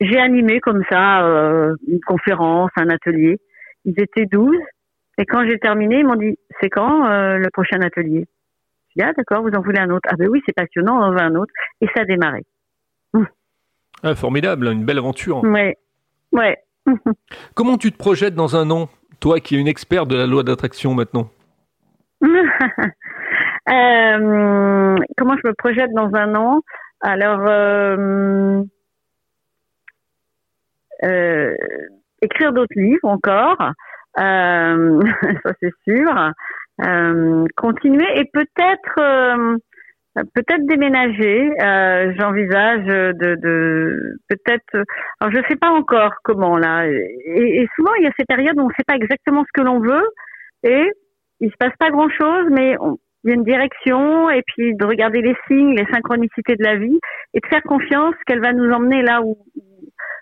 j'ai 0.00 0.18
animé 0.18 0.60
comme 0.60 0.82
ça 0.90 1.26
euh, 1.26 1.74
une 1.88 2.00
conférence, 2.00 2.70
un 2.76 2.88
atelier. 2.88 3.38
Ils 3.84 4.00
étaient 4.00 4.26
douze. 4.26 4.58
Et 5.18 5.26
quand 5.26 5.44
j'ai 5.44 5.58
terminé, 5.58 5.98
ils 5.98 6.06
m'ont 6.06 6.14
dit, 6.14 6.38
c'est 6.60 6.68
quand 6.68 7.10
euh, 7.10 7.38
le 7.38 7.50
prochain 7.50 7.80
atelier? 7.80 8.26
Dit, 8.98 9.08
ah 9.08 9.12
d'accord, 9.16 9.42
vous 9.42 9.56
en 9.56 9.60
voulez 9.62 9.80
un 9.80 9.90
autre 9.90 10.08
Ah 10.10 10.16
ben 10.16 10.28
oui, 10.28 10.42
c'est 10.46 10.54
passionnant, 10.54 10.98
on 10.98 11.02
en 11.04 11.10
veut 11.12 11.20
un 11.20 11.34
autre. 11.34 11.52
Et 11.80 11.86
ça 11.94 12.02
a 12.02 12.04
démarré. 12.04 12.44
Ah, 14.02 14.14
formidable, 14.14 14.68
une 14.68 14.84
belle 14.84 14.98
aventure. 14.98 15.42
Ouais, 15.42 15.76
Ouais. 16.32 16.56
Comment 17.54 17.78
tu 17.78 17.90
te 17.92 17.96
projettes 17.96 18.34
dans 18.34 18.56
un 18.56 18.70
an, 18.70 18.88
toi 19.20 19.40
qui 19.40 19.56
es 19.56 19.58
une 19.58 19.68
experte 19.68 20.08
de 20.08 20.16
la 20.16 20.26
loi 20.26 20.42
d'attraction 20.42 20.94
maintenant? 20.94 21.30
Euh, 23.70 24.96
Comment 25.18 25.36
je 25.36 25.46
me 25.46 25.52
projette 25.52 25.92
dans 25.92 26.10
un 26.14 26.34
an? 26.36 26.62
Alors, 27.02 27.40
euh, 27.46 28.62
euh, 31.04 31.54
écrire 32.22 32.54
d'autres 32.54 32.72
livres 32.76 33.04
encore, 33.04 33.58
ça 34.16 35.52
c'est 35.60 35.74
sûr. 35.86 36.32
Continuer 37.56 38.06
et 38.14 38.24
peut-être 38.32 39.58
peut-être 40.34 40.66
déménager. 40.66 41.50
Euh, 41.62 42.12
J'envisage 42.18 42.84
de, 42.84 43.34
de 43.36 44.18
peut-être. 44.28 44.84
Alors 45.20 45.32
je 45.34 45.40
sais 45.48 45.56
pas 45.56 45.70
encore 45.70 46.14
comment 46.24 46.56
là. 46.56 46.86
Et, 46.86 47.66
souvent 47.76 47.94
il 47.98 48.04
y 48.04 48.06
a 48.06 48.12
ces 48.18 48.24
périodes 48.24 48.58
où 48.58 48.62
on 48.62 48.68
ne 48.68 48.74
sait 48.76 48.84
pas 48.86 48.96
exactement 48.96 49.44
ce 49.44 49.60
que 49.60 49.64
l'on 49.64 49.80
veut 49.80 50.08
et 50.62 50.90
il 51.40 51.50
se 51.50 51.56
passe 51.58 51.74
pas 51.78 51.90
grand 51.90 52.08
chose, 52.08 52.46
mais 52.50 52.76
il 53.24 53.30
y 53.30 53.32
a 53.32 53.34
une 53.34 53.44
direction 53.44 54.30
et 54.30 54.42
puis 54.46 54.74
de 54.74 54.84
regarder 54.84 55.22
les 55.22 55.36
signes, 55.46 55.76
les 55.76 55.86
synchronicités 55.92 56.56
de 56.56 56.64
la 56.64 56.76
vie 56.76 56.98
et 57.34 57.40
de 57.40 57.46
faire 57.46 57.62
confiance 57.62 58.14
qu'elle 58.26 58.40
va 58.40 58.52
nous 58.52 58.70
emmener 58.70 59.02
là 59.02 59.22
où 59.22 59.36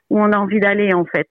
où 0.08 0.20
on 0.20 0.32
a 0.32 0.38
envie 0.38 0.60
d'aller 0.60 0.92
en 0.94 1.04
fait. 1.04 1.26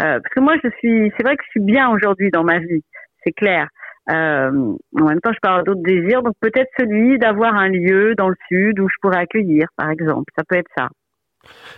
Euh, 0.00 0.20
parce 0.20 0.34
que 0.34 0.40
moi 0.40 0.54
je 0.62 0.68
suis, 0.78 1.12
c'est 1.16 1.22
vrai 1.22 1.36
que 1.36 1.42
je 1.44 1.50
suis 1.50 1.60
bien 1.60 1.90
aujourd'hui 1.90 2.30
dans 2.30 2.44
ma 2.44 2.58
vie, 2.58 2.82
c'est 3.24 3.32
clair. 3.32 3.68
Euh, 4.08 4.74
en 4.98 5.04
même 5.04 5.20
temps, 5.20 5.32
je 5.32 5.40
parle 5.40 5.64
d'autres 5.64 5.82
désirs, 5.82 6.22
donc 6.22 6.34
peut-être 6.40 6.70
celui 6.78 7.18
d'avoir 7.18 7.54
un 7.54 7.68
lieu 7.68 8.14
dans 8.14 8.28
le 8.28 8.36
sud 8.48 8.78
où 8.78 8.88
je 8.88 8.94
pourrais 9.02 9.18
accueillir, 9.18 9.66
par 9.76 9.90
exemple. 9.90 10.32
Ça 10.36 10.44
peut 10.44 10.56
être 10.56 10.70
ça. 10.76 10.88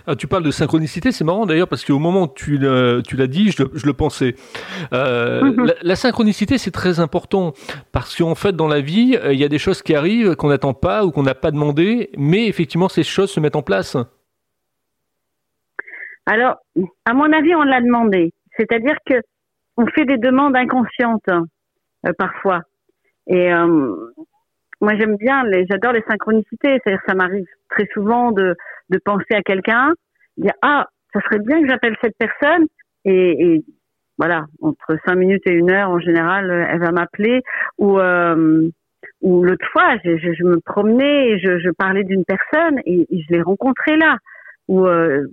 Ah, 0.07 0.17
tu 0.17 0.27
parles 0.27 0.45
de 0.45 0.51
synchronicité, 0.51 1.13
c'est 1.13 1.25
marrant 1.25 1.45
d'ailleurs 1.45 1.69
parce 1.69 1.85
qu'au 1.85 1.99
moment 1.99 2.23
où 2.23 2.29
tu 2.35 2.57
l'as 2.59 3.27
dit, 3.27 3.51
je, 3.51 3.87
le 3.87 3.93
pensais. 3.93 4.35
Euh, 4.93 5.43
mhm. 5.43 5.73
la, 5.83 5.97
synchronicité, 5.97 6.59
c'est 6.59 6.71
très 6.71 7.01
important 7.01 7.53
parce 7.93 8.17
qu'en 8.17 8.35
fait, 8.35 8.53
dans 8.53 8.69
la 8.69 8.81
vie, 8.81 9.19
euh, 9.23 9.33
il 9.33 9.39
y 9.39 9.45
a 9.45 9.49
des 9.49 9.59
choses 9.59 9.83
qui 9.83 9.95
arrivent 9.95 10.37
qu'on 10.37 10.49
n'attend 10.49 10.75
pas 10.75 11.05
ou 11.05 11.11
qu'on 11.11 11.23
n'a 11.23 11.35
pas 11.35 11.51
demandé, 11.51 12.11
mais 12.17 12.47
effectivement, 12.47 12.89
ces 12.89 13.03
choses 13.03 13.31
se 13.31 13.41
mettent 13.41 13.57
en 13.57 13.63
place. 13.63 13.97
Alors, 16.27 16.57
à 17.05 17.15
mon 17.15 17.31
avis, 17.33 17.55
on 17.55 17.63
l'a 17.63 17.81
demandé. 17.81 18.33
C'est-à-dire 18.57 18.97
que 19.07 19.15
on 19.77 19.87
fait 19.87 20.05
des 20.05 20.19
demandes 20.19 20.57
inconscientes. 20.57 21.31
Euh, 22.07 22.13
parfois. 22.17 22.63
Et 23.27 23.53
euh, 23.53 23.95
moi, 24.81 24.97
j'aime 24.97 25.17
bien, 25.17 25.45
les, 25.45 25.67
j'adore 25.69 25.93
les 25.93 26.05
synchronicités. 26.09 26.79
C'est-à-dire, 26.83 27.03
ça 27.07 27.15
m'arrive 27.15 27.47
très 27.71 27.87
souvent 27.93 28.33
de, 28.33 28.55
de 28.91 28.99
penser 29.05 29.35
à 29.35 29.43
quelqu'un, 29.43 29.95
dire 30.37 30.53
ah, 30.63 30.87
ça 31.13 31.21
serait 31.23 31.41
bien 31.41 31.61
que 31.61 31.69
j'appelle 31.69 31.97
cette 32.03 32.17
personne. 32.19 32.67
Et, 33.05 33.55
et, 33.55 33.65
voilà, 34.19 34.47
entre 34.63 34.99
cinq 35.07 35.15
minutes 35.15 35.47
et 35.47 35.53
une 35.53 35.71
heure 35.71 35.91
en 35.91 36.01
général, 36.01 36.51
elle 36.51 36.81
va 36.81 36.91
m'appeler. 36.91 37.43
Ou 37.79 37.99
euh, 37.99 38.69
ou 39.21 39.43
l'autre 39.43 39.67
fois, 39.73 39.97
je, 40.05 40.17
je, 40.17 40.33
je, 40.33 40.45
me 40.45 40.61
promenais, 40.61 41.31
et 41.31 41.39
je, 41.39 41.59
je 41.59 41.71
parlais 41.71 42.05
d'une 42.05 42.25
personne 42.25 42.79
et, 42.85 43.07
je 43.11 43.33
l'ai 43.33 43.43
rencontrée 43.43 43.97
là. 43.97 44.17
Ou 44.69 44.87
euh, 44.87 45.27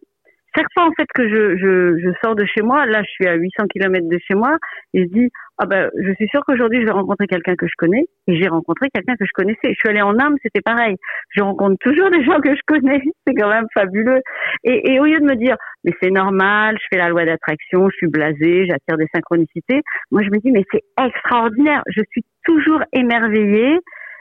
chaque 0.56 0.68
fois 0.74 0.86
en 0.86 0.92
fait 0.92 1.08
que 1.14 1.28
je, 1.28 1.58
je, 1.58 2.00
je, 2.00 2.10
sors 2.24 2.36
de 2.36 2.46
chez 2.46 2.62
moi, 2.62 2.86
là 2.86 3.02
je 3.04 3.10
suis 3.10 3.28
à 3.28 3.36
800 3.36 3.66
km 3.68 4.08
de 4.08 4.20
chez 4.28 4.36
moi, 4.36 4.58
et 4.94 5.04
je 5.04 5.08
dis 5.10 5.30
ah 5.58 5.66
ben 5.66 5.90
je 6.02 6.14
suis 6.14 6.28
sûre 6.28 6.42
qu'aujourd'hui 6.46 6.82
je 6.82 6.86
vais 6.86 6.92
rencontrer 6.92 7.28
quelqu'un 7.28 7.56
que 7.56 7.68
je 7.68 7.74
connais, 7.78 8.06
et 8.28 8.42
j'ai 8.42 8.48
rencontré 8.48 8.90
quelqu'un 8.94 9.16
que 9.16 9.26
je 9.26 9.32
connaissais. 9.34 9.70
Je 9.70 9.74
suis 9.74 9.90
allée 9.90 10.02
en 10.02 10.18
Inde, 10.20 10.36
c'était 10.42 10.62
pareil. 10.62 10.96
Je 11.30 11.42
rencontre 11.42 11.78
toujours 11.80 12.10
des 12.10 12.24
gens 12.24 12.40
que 12.40 12.56
je 12.56 12.62
connais, 12.68 13.02
c'est 13.28 13.34
quand 13.34 13.50
même 13.50 13.68
fabuleux. 13.74 14.22
Et, 14.64 14.94
et, 14.94 15.00
au 15.00 15.06
lieu 15.06 15.20
de 15.20 15.26
me 15.26 15.36
dire 15.36 15.56
mais 15.84 15.92
c'est 16.02 16.12
normal, 16.12 16.78
je 16.82 16.88
fais 16.92 16.98
la 16.98 17.10
loi 17.10 17.26
d'attraction, 17.26 17.90
je 17.90 17.96
suis 17.98 18.08
blasée, 18.08 18.66
j'attire 18.68 18.98
des 18.98 19.08
synchronicités, 19.14 19.82
moi 20.12 20.24
je 20.24 20.30
me 20.30 20.40
dis 20.40 20.52
mais 20.52 20.64
c'est 20.72 20.84
extraordinaire. 21.04 21.82
Je 21.88 22.02
suis 22.12 22.24
toujours 22.44 22.82
émerveillée 22.94 23.80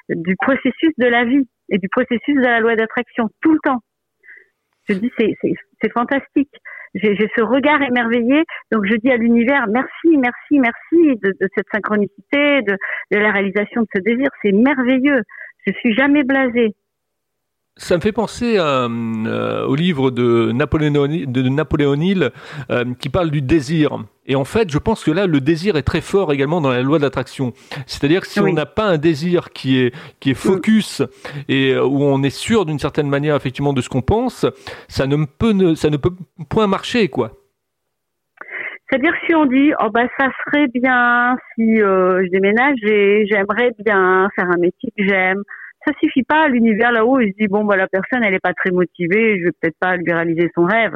du 0.08 0.36
processus 0.36 0.92
de 0.98 1.06
la 1.06 1.24
vie 1.24 1.46
et 1.70 1.78
du 1.78 1.88
processus 1.88 2.36
de 2.36 2.42
la 2.42 2.60
loi 2.60 2.76
d'attraction 2.76 3.28
tout 3.40 3.52
le 3.52 3.58
temps. 3.62 3.80
Je 4.88 4.94
dis 4.94 5.10
c'est 5.18 5.92
fantastique. 5.92 6.50
J'ai 6.94 7.28
ce 7.36 7.42
regard 7.42 7.82
émerveillé, 7.82 8.44
donc 8.70 8.84
je 8.86 8.94
dis 8.94 9.10
à 9.10 9.16
l'univers 9.16 9.66
merci, 9.68 10.16
merci, 10.16 10.60
merci 10.60 11.18
de, 11.22 11.34
cette 11.56 11.66
synchronicité, 11.72 12.62
de, 12.62 12.76
de, 13.10 13.18
la 13.18 13.32
réalisation 13.32 13.82
de 13.82 13.88
ce 13.96 14.00
désir. 14.00 14.28
C'est 14.42 14.52
merveilleux. 14.52 15.22
Je 15.66 15.72
suis 15.72 15.92
jamais 15.94 16.22
blasée. 16.22 16.74
Ça 17.76 17.96
me 17.96 18.00
fait 18.00 18.12
penser 18.12 18.54
euh, 18.56 19.66
au 19.66 19.74
livre 19.74 20.12
de 20.12 20.52
Napoléon, 20.52 21.08
de 21.08 21.48
Napoléon 21.48 21.94
Hill 21.94 22.30
euh, 22.70 22.84
qui 23.00 23.08
parle 23.08 23.32
du 23.32 23.42
désir. 23.42 23.98
Et 24.26 24.36
en 24.36 24.44
fait, 24.44 24.70
je 24.70 24.78
pense 24.78 25.02
que 25.02 25.10
là, 25.10 25.26
le 25.26 25.40
désir 25.40 25.76
est 25.76 25.82
très 25.82 26.00
fort 26.00 26.32
également 26.32 26.60
dans 26.60 26.70
la 26.70 26.82
loi 26.82 26.98
de 26.98 27.02
l'attraction. 27.02 27.52
C'est-à-dire 27.86 28.20
que 28.20 28.28
si 28.28 28.38
on 28.38 28.52
n'a 28.52 28.64
pas 28.64 28.84
un 28.84 28.96
désir 28.96 29.50
qui 29.50 29.80
est 29.80 29.92
qui 30.20 30.30
est 30.30 30.34
focus 30.34 31.02
et 31.48 31.72
euh, 31.72 31.84
où 31.84 32.04
on 32.04 32.22
est 32.22 32.30
sûr 32.30 32.64
d'une 32.64 32.78
certaine 32.78 33.08
manière 33.08 33.34
effectivement 33.34 33.72
de 33.72 33.80
ce 33.80 33.88
qu'on 33.88 34.02
pense, 34.02 34.46
ça 34.86 35.08
ne 35.08 35.24
peut 35.24 35.52
ne, 35.52 35.74
ça 35.74 35.90
ne 35.90 35.96
peut 35.96 36.12
point 36.48 36.68
marcher 36.68 37.08
quoi. 37.08 37.32
C'est-à-dire 38.88 39.14
si 39.26 39.34
on 39.34 39.46
dit 39.46 39.72
oh 39.82 39.90
bah 39.92 40.06
ça 40.16 40.28
serait 40.46 40.68
bien 40.68 41.36
si 41.56 41.78
je 41.78 42.30
déménageais, 42.30 43.26
j'aimerais 43.26 43.72
bien 43.84 44.28
faire 44.36 44.48
un 44.48 44.58
métier 44.58 44.92
que 44.96 45.04
j'aime 45.04 45.42
ça 45.86 45.92
suffit 46.00 46.22
pas. 46.22 46.48
L'univers 46.48 46.92
là-haut, 46.92 47.20
il 47.20 47.32
se 47.32 47.36
dit 47.38 47.48
bon 47.48 47.64
bah 47.64 47.76
la 47.76 47.88
personne 47.88 48.22
elle 48.22 48.34
est 48.34 48.42
pas 48.42 48.54
très 48.54 48.70
motivée, 48.70 49.38
je 49.38 49.44
vais 49.44 49.52
peut-être 49.60 49.78
pas 49.80 49.96
lui 49.96 50.12
réaliser 50.12 50.50
son 50.54 50.64
rêve. 50.64 50.92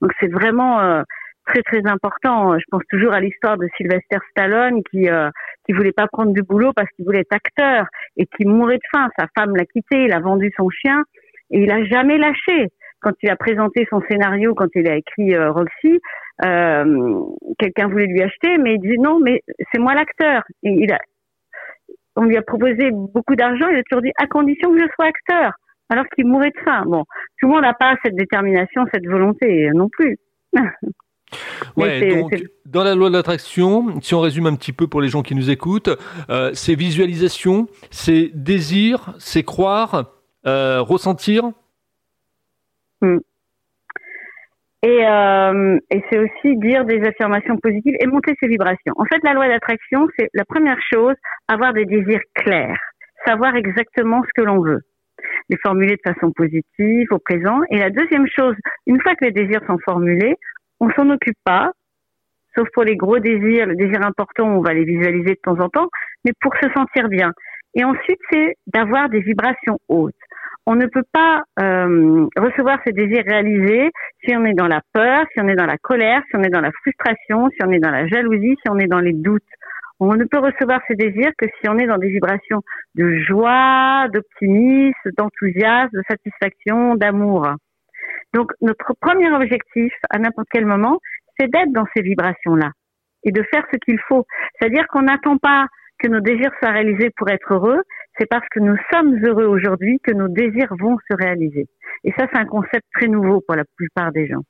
Donc 0.00 0.12
c'est 0.20 0.30
vraiment 0.30 0.80
euh, 0.80 1.02
très 1.46 1.62
très 1.62 1.86
important. 1.86 2.58
Je 2.58 2.64
pense 2.70 2.82
toujours 2.88 3.12
à 3.12 3.20
l'histoire 3.20 3.56
de 3.56 3.66
Sylvester 3.76 4.18
Stallone 4.30 4.82
qui 4.90 5.08
euh, 5.08 5.30
qui 5.66 5.72
voulait 5.72 5.92
pas 5.92 6.06
prendre 6.06 6.32
du 6.32 6.42
boulot 6.42 6.72
parce 6.74 6.88
qu'il 6.96 7.04
voulait 7.04 7.20
être 7.20 7.34
acteur 7.34 7.86
et 8.16 8.26
qui 8.26 8.44
mourait 8.44 8.76
de 8.76 8.88
faim. 8.92 9.08
Sa 9.18 9.26
femme 9.36 9.56
l'a 9.56 9.64
quitté, 9.64 10.04
il 10.04 10.12
a 10.12 10.20
vendu 10.20 10.50
son 10.56 10.68
chien 10.68 11.02
et 11.50 11.62
il 11.62 11.70
a 11.70 11.84
jamais 11.84 12.18
lâché. 12.18 12.68
Quand 13.00 13.12
il 13.22 13.30
a 13.30 13.36
présenté 13.36 13.86
son 13.88 14.02
scénario, 14.10 14.54
quand 14.54 14.68
il 14.74 14.86
a 14.86 14.96
écrit 14.96 15.34
euh, 15.34 15.50
Roxy, 15.52 16.00
euh, 16.44 17.24
quelqu'un 17.58 17.88
voulait 17.88 18.06
lui 18.06 18.22
acheter, 18.22 18.58
mais 18.58 18.74
il 18.74 18.80
dit 18.80 18.98
non, 18.98 19.20
mais 19.20 19.42
c'est 19.72 19.80
moi 19.80 19.94
l'acteur. 19.94 20.42
Il 20.62 20.92
a, 20.92 20.98
on 22.20 22.24
lui 22.24 22.36
a 22.36 22.42
proposé 22.42 22.90
beaucoup 22.92 23.34
d'argent, 23.34 23.66
il 23.70 23.78
a 23.78 23.82
toujours 23.82 24.02
dit 24.02 24.12
à 24.18 24.26
condition 24.26 24.70
que 24.70 24.78
je 24.78 24.86
sois 24.94 25.06
acteur, 25.06 25.52
alors 25.88 26.04
qu'il 26.14 26.26
mourait 26.26 26.50
de 26.50 26.60
faim. 26.62 26.84
Bon, 26.86 27.04
tout 27.38 27.46
le 27.46 27.54
monde 27.54 27.62
n'a 27.62 27.72
pas 27.72 27.96
cette 28.04 28.14
détermination, 28.14 28.84
cette 28.92 29.06
volonté 29.06 29.70
non 29.74 29.88
plus. 29.88 30.16
Ouais, 31.76 32.20
donc, 32.20 32.34
dans 32.66 32.82
la 32.82 32.96
loi 32.96 33.08
de 33.08 33.14
l'attraction, 33.14 34.00
si 34.00 34.16
on 34.16 34.20
résume 34.20 34.46
un 34.46 34.56
petit 34.56 34.72
peu 34.72 34.88
pour 34.88 35.00
les 35.00 35.08
gens 35.08 35.22
qui 35.22 35.36
nous 35.36 35.48
écoutent, 35.48 35.90
euh, 36.28 36.50
c'est 36.54 36.74
visualisation, 36.74 37.68
c'est 37.92 38.32
désir, 38.34 39.14
c'est 39.20 39.44
croire, 39.44 40.10
euh, 40.48 40.80
ressentir. 40.82 41.52
Hmm. 43.00 43.18
Et, 44.82 45.06
euh, 45.06 45.78
et 45.90 46.02
c'est 46.10 46.18
aussi 46.18 46.56
dire 46.56 46.84
des 46.86 47.02
affirmations 47.06 47.58
positives 47.58 47.96
et 48.00 48.06
monter 48.06 48.34
ses 48.40 48.48
vibrations. 48.48 48.94
En 48.96 49.04
fait, 49.04 49.18
la 49.22 49.34
loi 49.34 49.46
d'attraction, 49.48 50.08
c'est 50.18 50.28
la 50.32 50.44
première 50.44 50.78
chose, 50.92 51.14
avoir 51.48 51.74
des 51.74 51.84
désirs 51.84 52.22
clairs, 52.34 52.80
savoir 53.26 53.56
exactement 53.56 54.22
ce 54.22 54.30
que 54.34 54.46
l'on 54.46 54.60
veut, 54.60 54.80
les 55.50 55.58
formuler 55.62 55.96
de 55.96 56.12
façon 56.12 56.32
positive 56.32 57.08
au 57.10 57.18
présent. 57.18 57.60
Et 57.70 57.78
la 57.78 57.90
deuxième 57.90 58.26
chose, 58.26 58.54
une 58.86 59.00
fois 59.02 59.14
que 59.16 59.26
les 59.26 59.32
désirs 59.32 59.60
sont 59.66 59.78
formulés, 59.84 60.36
on 60.80 60.90
s'en 60.92 61.10
occupe 61.10 61.36
pas, 61.44 61.72
sauf 62.56 62.66
pour 62.72 62.84
les 62.84 62.96
gros 62.96 63.18
désirs, 63.18 63.66
les 63.66 63.76
désirs 63.76 64.04
importants, 64.04 64.48
on 64.48 64.62
va 64.62 64.72
les 64.72 64.84
visualiser 64.84 65.34
de 65.34 65.40
temps 65.42 65.60
en 65.60 65.68
temps, 65.68 65.88
mais 66.24 66.32
pour 66.40 66.54
se 66.56 66.70
sentir 66.72 67.08
bien. 67.08 67.32
Et 67.74 67.84
ensuite, 67.84 68.18
c'est 68.32 68.56
d'avoir 68.66 69.10
des 69.10 69.20
vibrations 69.20 69.78
hautes. 69.88 70.14
On 70.66 70.74
ne 70.74 70.86
peut 70.86 71.04
pas 71.12 71.42
euh, 71.60 72.26
recevoir 72.36 72.78
ces 72.86 72.92
désirs 72.92 73.24
réalisés 73.26 73.90
si 74.24 74.36
on 74.36 74.44
est 74.44 74.54
dans 74.54 74.68
la 74.68 74.80
peur, 74.92 75.24
si 75.32 75.40
on 75.40 75.48
est 75.48 75.56
dans 75.56 75.66
la 75.66 75.78
colère, 75.78 76.22
si 76.30 76.36
on 76.36 76.42
est 76.42 76.50
dans 76.50 76.60
la 76.60 76.70
frustration, 76.72 77.48
si 77.50 77.58
on 77.64 77.70
est 77.72 77.78
dans 77.78 77.90
la 77.90 78.06
jalousie, 78.06 78.56
si 78.62 78.70
on 78.70 78.78
est 78.78 78.86
dans 78.86 79.00
les 79.00 79.14
doutes. 79.14 79.42
On 79.98 80.14
ne 80.14 80.24
peut 80.24 80.38
recevoir 80.38 80.80
ces 80.88 80.94
désirs 80.94 81.32
que 81.36 81.46
si 81.46 81.68
on 81.68 81.78
est 81.78 81.86
dans 81.86 81.98
des 81.98 82.08
vibrations 82.08 82.62
de 82.94 83.18
joie, 83.18 84.06
d'optimisme, 84.12 85.10
d'enthousiasme, 85.16 85.90
de 85.92 86.02
satisfaction, 86.08 86.94
d'amour. 86.94 87.48
Donc 88.32 88.52
notre 88.60 88.94
premier 89.00 89.30
objectif 89.30 89.92
à 90.10 90.18
n'importe 90.18 90.48
quel 90.50 90.66
moment, 90.66 90.98
c'est 91.38 91.50
d'être 91.50 91.72
dans 91.72 91.86
ces 91.94 92.02
vibrations-là 92.02 92.70
et 93.24 93.32
de 93.32 93.42
faire 93.52 93.64
ce 93.72 93.78
qu'il 93.78 93.98
faut. 94.08 94.24
C'est-à-dire 94.58 94.86
qu'on 94.88 95.02
n'attend 95.02 95.36
pas 95.36 95.66
que 96.02 96.08
nos 96.08 96.20
désirs 96.20 96.50
soient 96.60 96.72
réalisés 96.72 97.10
pour 97.16 97.28
être 97.30 97.52
heureux, 97.52 97.82
c'est 98.18 98.26
parce 98.26 98.46
que 98.50 98.60
nous 98.60 98.76
sommes 98.92 99.24
heureux 99.24 99.46
aujourd'hui 99.46 99.98
que 100.02 100.12
nos 100.12 100.28
désirs 100.28 100.72
vont 100.78 100.96
se 101.10 101.16
réaliser. 101.16 101.66
Et 102.04 102.12
ça, 102.18 102.26
c'est 102.32 102.38
un 102.38 102.46
concept 102.46 102.84
très 102.94 103.08
nouveau 103.08 103.40
pour 103.46 103.56
la 103.56 103.64
plupart 103.76 104.12
des 104.12 104.26
gens. 104.26 104.42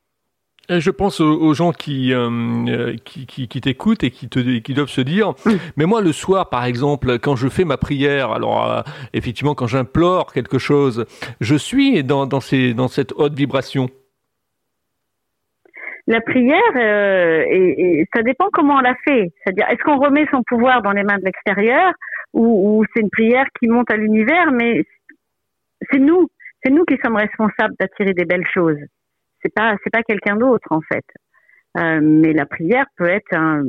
Je 0.68 0.90
pense 0.90 1.20
aux, 1.20 1.52
gens 1.52 1.72
qui, 1.72 2.12
euh, 2.14 2.94
qui, 3.04 3.26
qui, 3.26 3.48
qui 3.48 3.60
t'écoutent 3.60 4.04
et 4.04 4.12
qui, 4.12 4.28
te, 4.28 4.58
qui 4.58 4.72
doivent 4.72 4.88
se 4.88 5.00
dire, 5.00 5.32
mais 5.76 5.84
moi 5.84 6.00
le 6.00 6.12
soir 6.12 6.48
par 6.48 6.64
exemple, 6.64 7.18
quand 7.18 7.34
je 7.34 7.48
fais 7.48 7.64
ma 7.64 7.76
prière, 7.76 8.30
alors 8.30 8.70
euh, 8.70 8.82
effectivement 9.12 9.56
quand 9.56 9.66
j'implore 9.66 10.32
quelque 10.32 10.58
chose, 10.58 11.06
je 11.40 11.56
suis 11.56 12.04
dans, 12.04 12.26
dans, 12.26 12.40
ces, 12.40 12.72
dans 12.72 12.86
cette 12.86 13.12
haute 13.16 13.34
vibration. 13.34 13.90
La 16.10 16.20
prière, 16.20 16.60
euh, 16.76 17.44
et, 17.48 18.06
ça 18.14 18.22
dépend 18.22 18.48
comment 18.52 18.76
on 18.76 18.80
la 18.80 18.94
fait. 19.06 19.32
C'est-à-dire, 19.38 19.66
est-ce 19.70 19.82
qu'on 19.82 19.98
remet 19.98 20.26
son 20.30 20.42
pouvoir 20.42 20.82
dans 20.82 20.92
les 20.92 21.04
mains 21.04 21.18
de 21.18 21.24
l'extérieur 21.24 21.92
ou, 22.32 22.80
ou 22.80 22.84
c'est 22.92 23.00
une 23.00 23.10
prière 23.10 23.46
qui 23.58 23.68
monte 23.68 23.90
à 23.90 23.96
l'univers, 23.96 24.52
mais 24.52 24.84
c'est 25.90 25.98
nous, 25.98 26.28
c'est 26.62 26.70
nous 26.70 26.84
qui 26.84 26.96
sommes 27.02 27.16
responsables 27.16 27.74
d'attirer 27.78 28.12
des 28.12 28.24
belles 28.24 28.46
choses 28.52 28.78
c'est 29.42 29.52
pas 29.54 29.76
c'est 29.82 29.90
pas 29.90 30.02
quelqu'un 30.02 30.36
d'autre 30.36 30.68
en 30.70 30.80
fait. 30.80 31.04
Euh, 31.78 32.00
mais 32.02 32.32
la 32.32 32.46
prière 32.46 32.86
peut 32.96 33.08
être 33.08 33.32
un, 33.32 33.62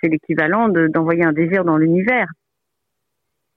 c'est 0.00 0.08
l'équivalent 0.08 0.68
d'envoyer 0.68 1.24
un 1.24 1.32
désir 1.32 1.64
dans 1.64 1.76
l'univers. 1.76 2.28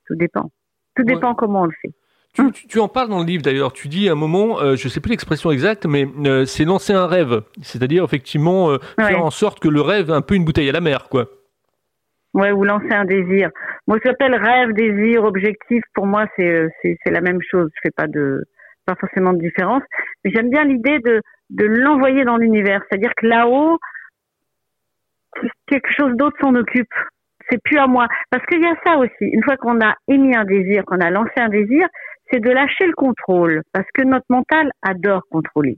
Tout 0.08 0.16
dépend. 0.16 0.50
Tout 0.96 1.04
dépend 1.04 1.36
comment 1.36 1.62
on 1.62 1.66
le 1.66 1.76
fait. 1.82 1.94
Tu, 2.34 2.80
en 2.80 2.88
parles 2.88 3.10
dans 3.10 3.20
le 3.20 3.26
livre 3.26 3.44
d'ailleurs. 3.44 3.74
Tu 3.74 3.88
dis 3.90 4.08
à 4.08 4.14
un 4.14 4.16
moment, 4.16 4.62
euh, 4.62 4.76
je 4.76 4.88
sais 4.88 5.02
plus 5.02 5.12
l'expression 5.12 5.52
exacte, 5.52 5.86
mais 5.86 6.06
euh, 6.26 6.46
c'est 6.46 6.64
lancer 6.64 6.94
un 6.94 7.06
rêve. 7.06 7.42
C'est-à-dire 7.62 8.04
effectivement 8.04 8.78
faire 8.98 9.24
en 9.24 9.32
sorte 9.32 9.60
que 9.60 9.68
le 9.68 9.82
rêve 9.82 10.10
est 10.10 10.14
un 10.14 10.22
peu 10.22 10.36
une 10.36 10.46
bouteille 10.46 10.70
à 10.70 10.72
la 10.72 10.82
mer, 10.82 11.10
quoi. 11.10 11.28
Ouais, 12.34 12.52
ou 12.52 12.64
lancer 12.64 12.92
un 12.92 13.04
désir. 13.04 13.50
Moi, 13.88 13.98
je 14.02 14.08
l'appelle 14.08 14.36
rêve, 14.36 14.72
désir, 14.74 15.24
objectif. 15.26 15.84
Pour 15.94 16.06
moi, 16.06 16.26
c'est 16.38 16.70
c'est 16.82 17.12
la 17.12 17.22
même 17.22 17.40
chose. 17.42 17.70
Je 17.76 17.80
fais 17.84 17.92
pas 17.92 18.08
de 18.08 18.46
pas 18.86 18.96
forcément 18.96 19.34
de 19.34 19.40
différence. 19.40 19.84
Mais 20.24 20.32
j'aime 20.34 20.50
bien 20.50 20.64
l'idée 20.64 21.00
de 21.00 21.22
de 21.50 21.66
l'envoyer 21.66 22.24
dans 22.24 22.38
l'univers. 22.38 22.82
C'est-à-dire 22.88 23.12
que 23.18 23.28
là-haut, 23.28 23.78
quelque 25.68 25.92
chose 25.92 26.16
d'autre 26.16 26.38
s'en 26.40 26.56
occupe. 26.56 26.94
C'est 27.50 27.62
plus 27.62 27.78
à 27.78 27.88
moi. 27.88 28.08
Parce 28.30 28.46
qu'il 28.46 28.62
y 28.62 28.66
a 28.66 28.76
ça 28.86 28.98
aussi. 28.98 29.26
Une 29.26 29.44
fois 29.44 29.58
qu'on 29.58 29.82
a 29.82 29.96
émis 30.08 30.36
un 30.36 30.46
désir, 30.46 30.86
qu'on 30.86 31.02
a 31.02 31.10
lancé 31.10 31.34
un 31.36 31.50
désir, 31.50 31.88
c'est 32.32 32.40
de 32.40 32.50
lâcher 32.50 32.86
le 32.86 32.94
contrôle. 32.94 33.62
Parce 33.74 33.88
que 33.94 34.04
notre 34.04 34.26
mental 34.30 34.72
adore 34.82 35.24
contrôler. 35.30 35.78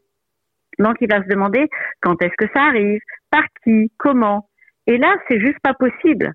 Donc 0.79 0.95
il 1.01 1.09
va 1.09 1.21
se 1.23 1.27
demander 1.27 1.67
quand 2.01 2.21
est-ce 2.21 2.35
que 2.37 2.51
ça 2.55 2.63
arrive, 2.63 2.99
par 3.31 3.43
qui, 3.63 3.91
comment? 3.97 4.47
Et 4.87 4.97
là, 4.97 5.15
c'est 5.27 5.39
juste 5.39 5.59
pas 5.63 5.73
possible. 5.73 6.31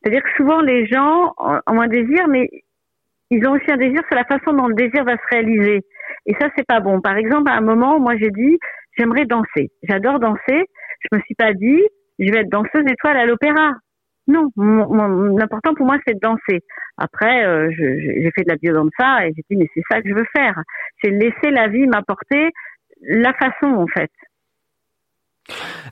C'est-à-dire 0.00 0.22
que 0.22 0.30
souvent 0.36 0.60
les 0.60 0.86
gens 0.86 1.34
ont 1.38 1.80
un 1.80 1.88
désir, 1.88 2.28
mais 2.28 2.48
ils 3.30 3.46
ont 3.46 3.52
aussi 3.52 3.70
un 3.70 3.76
désir 3.76 4.00
sur 4.08 4.16
la 4.16 4.24
façon 4.24 4.52
dont 4.52 4.68
le 4.68 4.74
désir 4.74 5.04
va 5.04 5.16
se 5.16 5.28
réaliser. 5.30 5.82
Et 6.26 6.34
ça, 6.40 6.48
c'est 6.56 6.66
pas 6.66 6.80
bon. 6.80 7.00
Par 7.00 7.16
exemple, 7.16 7.50
à 7.50 7.56
un 7.56 7.60
moment, 7.60 8.00
moi, 8.00 8.16
j'ai 8.16 8.30
dit, 8.30 8.58
j'aimerais 8.96 9.26
danser. 9.26 9.70
J'adore 9.82 10.18
danser. 10.18 10.64
Je 11.00 11.16
me 11.16 11.20
suis 11.22 11.34
pas 11.34 11.52
dit, 11.52 11.82
je 12.18 12.32
vais 12.32 12.40
être 12.40 12.48
danseuse 12.48 12.84
étoile 12.90 13.16
à 13.16 13.26
l'opéra. 13.26 13.72
Non, 14.28 14.50
l'important 15.36 15.74
pour 15.74 15.86
moi, 15.86 15.96
c'est 16.06 16.14
de 16.14 16.20
danser. 16.20 16.62
Après, 16.98 17.46
euh, 17.46 17.70
j'ai 17.70 18.30
fait 18.34 18.44
de 18.44 18.48
la 18.48 18.56
biodanza 18.56 19.26
et 19.26 19.32
j'ai 19.34 19.42
dit, 19.50 19.56
mais 19.56 19.68
c'est 19.74 19.82
ça 19.90 20.02
que 20.02 20.08
je 20.08 20.14
veux 20.14 20.26
faire. 20.36 20.54
C'est 21.02 21.10
laisser 21.10 21.50
la 21.50 21.68
vie 21.68 21.86
m'apporter 21.86 22.50
la 23.02 23.32
façon, 23.32 23.66
en 23.66 23.86
fait. 23.86 24.10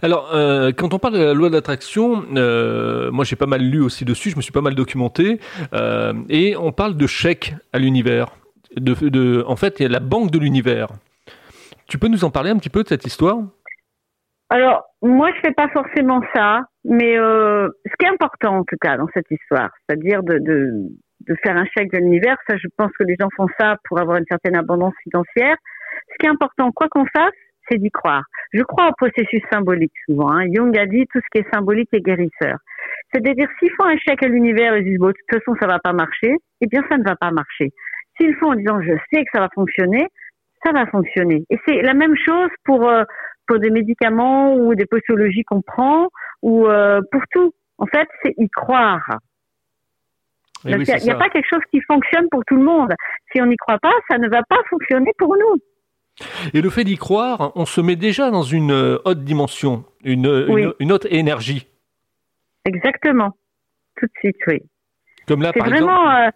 Alors, 0.02 0.34
euh, 0.34 0.72
quand 0.72 0.92
on 0.92 0.98
parle 0.98 1.14
de 1.14 1.22
la 1.22 1.34
loi 1.34 1.48
de 1.48 1.54
l'attraction, 1.54 2.24
euh, 2.36 3.10
moi 3.10 3.24
j'ai 3.24 3.36
pas 3.36 3.46
mal 3.46 3.62
lu 3.62 3.80
aussi 3.80 4.04
dessus, 4.04 4.30
je 4.30 4.36
me 4.36 4.42
suis 4.42 4.52
pas 4.52 4.60
mal 4.60 4.74
documenté, 4.74 5.40
euh, 5.72 6.12
et 6.28 6.56
on 6.56 6.72
parle 6.72 6.96
de 6.96 7.06
chèque 7.06 7.54
à 7.72 7.78
l'univers. 7.78 8.28
En 9.46 9.56
fait, 9.56 9.80
il 9.80 9.84
y 9.84 9.86
a 9.86 9.88
la 9.88 10.00
banque 10.00 10.30
de 10.30 10.38
l'univers. 10.38 10.88
Tu 11.88 11.98
peux 11.98 12.08
nous 12.08 12.24
en 12.24 12.30
parler 12.30 12.50
un 12.50 12.58
petit 12.58 12.68
peu 12.68 12.82
de 12.82 12.88
cette 12.88 13.06
histoire? 13.06 13.38
Alors, 14.48 14.84
moi 15.02 15.30
je 15.34 15.40
fais 15.44 15.54
pas 15.54 15.68
forcément 15.68 16.20
ça, 16.34 16.62
mais 16.84 17.18
euh, 17.18 17.68
ce 17.84 17.92
qui 17.98 18.06
est 18.06 18.12
important 18.12 18.58
en 18.58 18.64
tout 18.64 18.76
cas 18.80 18.96
dans 18.96 19.08
cette 19.12 19.30
histoire, 19.30 19.70
c'est-à-dire 19.80 20.22
de, 20.22 20.38
de, 20.38 20.70
de 21.28 21.36
faire 21.42 21.56
un 21.56 21.64
chèque 21.76 21.92
de 21.92 21.98
l'univers, 21.98 22.36
ça 22.48 22.56
je 22.56 22.68
pense 22.76 22.92
que 22.98 23.04
les 23.04 23.16
gens 23.18 23.28
font 23.36 23.48
ça 23.58 23.76
pour 23.84 23.98
avoir 23.98 24.18
une 24.18 24.24
certaine 24.30 24.56
abondance 24.56 24.94
financière. 25.02 25.56
Ce 26.12 26.16
qui 26.18 26.26
est 26.26 26.30
important, 26.30 26.70
quoi 26.70 26.86
qu'on 26.88 27.06
fasse, 27.06 27.34
c'est 27.68 27.78
d'y 27.78 27.90
croire. 27.90 28.22
Je 28.52 28.62
crois 28.62 28.88
au 28.88 28.92
processus 28.92 29.42
symbolique 29.52 29.92
souvent. 30.04 30.30
Hein. 30.30 30.46
Jung 30.54 30.78
a 30.78 30.86
dit 30.86 31.06
tout 31.12 31.18
ce 31.18 31.26
qui 31.32 31.44
est 31.44 31.52
symbolique 31.52 31.88
est 31.92 32.00
guérisseur. 32.00 32.58
C'est-à-dire 33.12 33.48
s'ils 33.58 33.72
font 33.76 33.86
un 33.86 33.96
chèque 33.96 34.22
à 34.22 34.28
l'univers 34.28 34.74
et 34.74 34.82
disent 34.82 34.98
bon, 34.98 35.08
de 35.08 35.12
toute 35.12 35.40
façon 35.40 35.58
ça 35.60 35.66
va 35.66 35.80
pas 35.80 35.92
marcher, 35.92 36.36
eh 36.60 36.66
bien 36.68 36.84
ça 36.88 36.98
ne 36.98 37.04
va 37.04 37.16
pas 37.16 37.32
marcher. 37.32 37.72
S'ils 38.16 38.34
font 38.36 38.52
en 38.52 38.54
disant 38.54 38.80
je 38.80 38.92
sais 39.12 39.24
que 39.24 39.30
ça 39.34 39.40
va 39.40 39.48
fonctionner, 39.54 40.06
ça 40.64 40.72
va 40.72 40.86
fonctionner. 40.86 41.44
Et 41.50 41.58
c'est 41.66 41.82
la 41.82 41.94
même 41.94 42.14
chose 42.16 42.50
pour 42.64 42.88
euh, 42.88 43.02
pour 43.46 43.58
des 43.58 43.70
médicaments 43.70 44.54
ou 44.54 44.74
des 44.74 44.86
posologies 44.86 45.44
qu'on 45.44 45.62
prend 45.62 46.08
ou 46.42 46.66
euh, 46.66 47.00
pour 47.10 47.22
tout. 47.32 47.54
En 47.78 47.86
fait, 47.86 48.08
c'est 48.22 48.34
y 48.38 48.48
croire. 48.48 49.18
Il 50.64 50.76
n'y 50.76 50.90
a, 50.90 51.14
a 51.14 51.18
pas 51.18 51.28
quelque 51.28 51.48
chose 51.48 51.62
qui 51.70 51.80
fonctionne 51.82 52.28
pour 52.30 52.44
tout 52.46 52.56
le 52.56 52.64
monde. 52.64 52.92
Si 53.30 53.40
on 53.40 53.46
n'y 53.46 53.56
croit 53.56 53.78
pas, 53.78 53.92
ça 54.08 54.18
ne 54.18 54.28
va 54.28 54.42
pas 54.48 54.58
fonctionner 54.68 55.12
pour 55.18 55.36
nous. 55.36 55.60
Et 56.54 56.62
le 56.62 56.70
fait 56.70 56.84
d'y 56.84 56.96
croire, 56.96 57.52
on 57.56 57.66
se 57.66 57.80
met 57.80 57.96
déjà 57.96 58.30
dans 58.30 58.42
une 58.42 58.72
euh, 58.72 58.98
haute 59.04 59.22
dimension, 59.22 59.84
une, 60.02 60.74
une, 60.80 60.92
haute 60.92 61.06
énergie. 61.10 61.68
Exactement. 62.64 63.36
Tout 63.96 64.06
de 64.06 64.12
suite, 64.18 64.36
oui. 64.46 64.62
Comme 65.28 65.42
là, 65.42 65.52
par 65.52 65.68
exemple. 65.68 66.32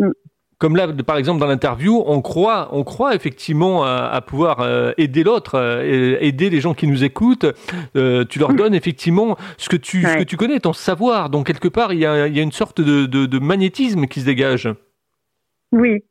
Euh, 0.00 0.12
comme 0.58 0.76
là, 0.76 0.88
par 1.06 1.16
exemple, 1.16 1.40
dans 1.40 1.46
l'interview, 1.46 2.02
on 2.06 2.20
croit, 2.20 2.68
on 2.72 2.82
croit 2.82 3.14
effectivement 3.14 3.84
à, 3.84 4.20
pouvoir 4.20 4.60
euh, 4.60 4.92
aider 4.98 5.22
l'autre, 5.22 5.82
aider 6.20 6.50
les 6.50 6.60
gens 6.60 6.74
qui 6.74 6.86
nous 6.86 7.04
écoutent. 7.04 7.46
tu 7.94 8.38
leur 8.38 8.52
donnes 8.54 8.74
effectivement 8.74 9.36
ce 9.56 9.68
que 9.68 9.76
tu, 9.76 10.02
ce 10.02 10.18
que 10.18 10.24
tu 10.24 10.36
connais, 10.36 10.58
ton 10.58 10.72
savoir. 10.72 11.30
Donc 11.30 11.46
quelque 11.46 11.68
part, 11.68 11.92
il 11.92 12.00
y 12.00 12.06
a, 12.06 12.26
il 12.26 12.36
y 12.36 12.40
a 12.40 12.42
une 12.42 12.52
sorte 12.52 12.80
de, 12.80 13.06
de, 13.06 13.26
de 13.26 13.38
magnétisme 13.38 14.06
qui 14.06 14.20
se 14.20 14.26
dégage. 14.26 14.68
Oui, 15.70 16.02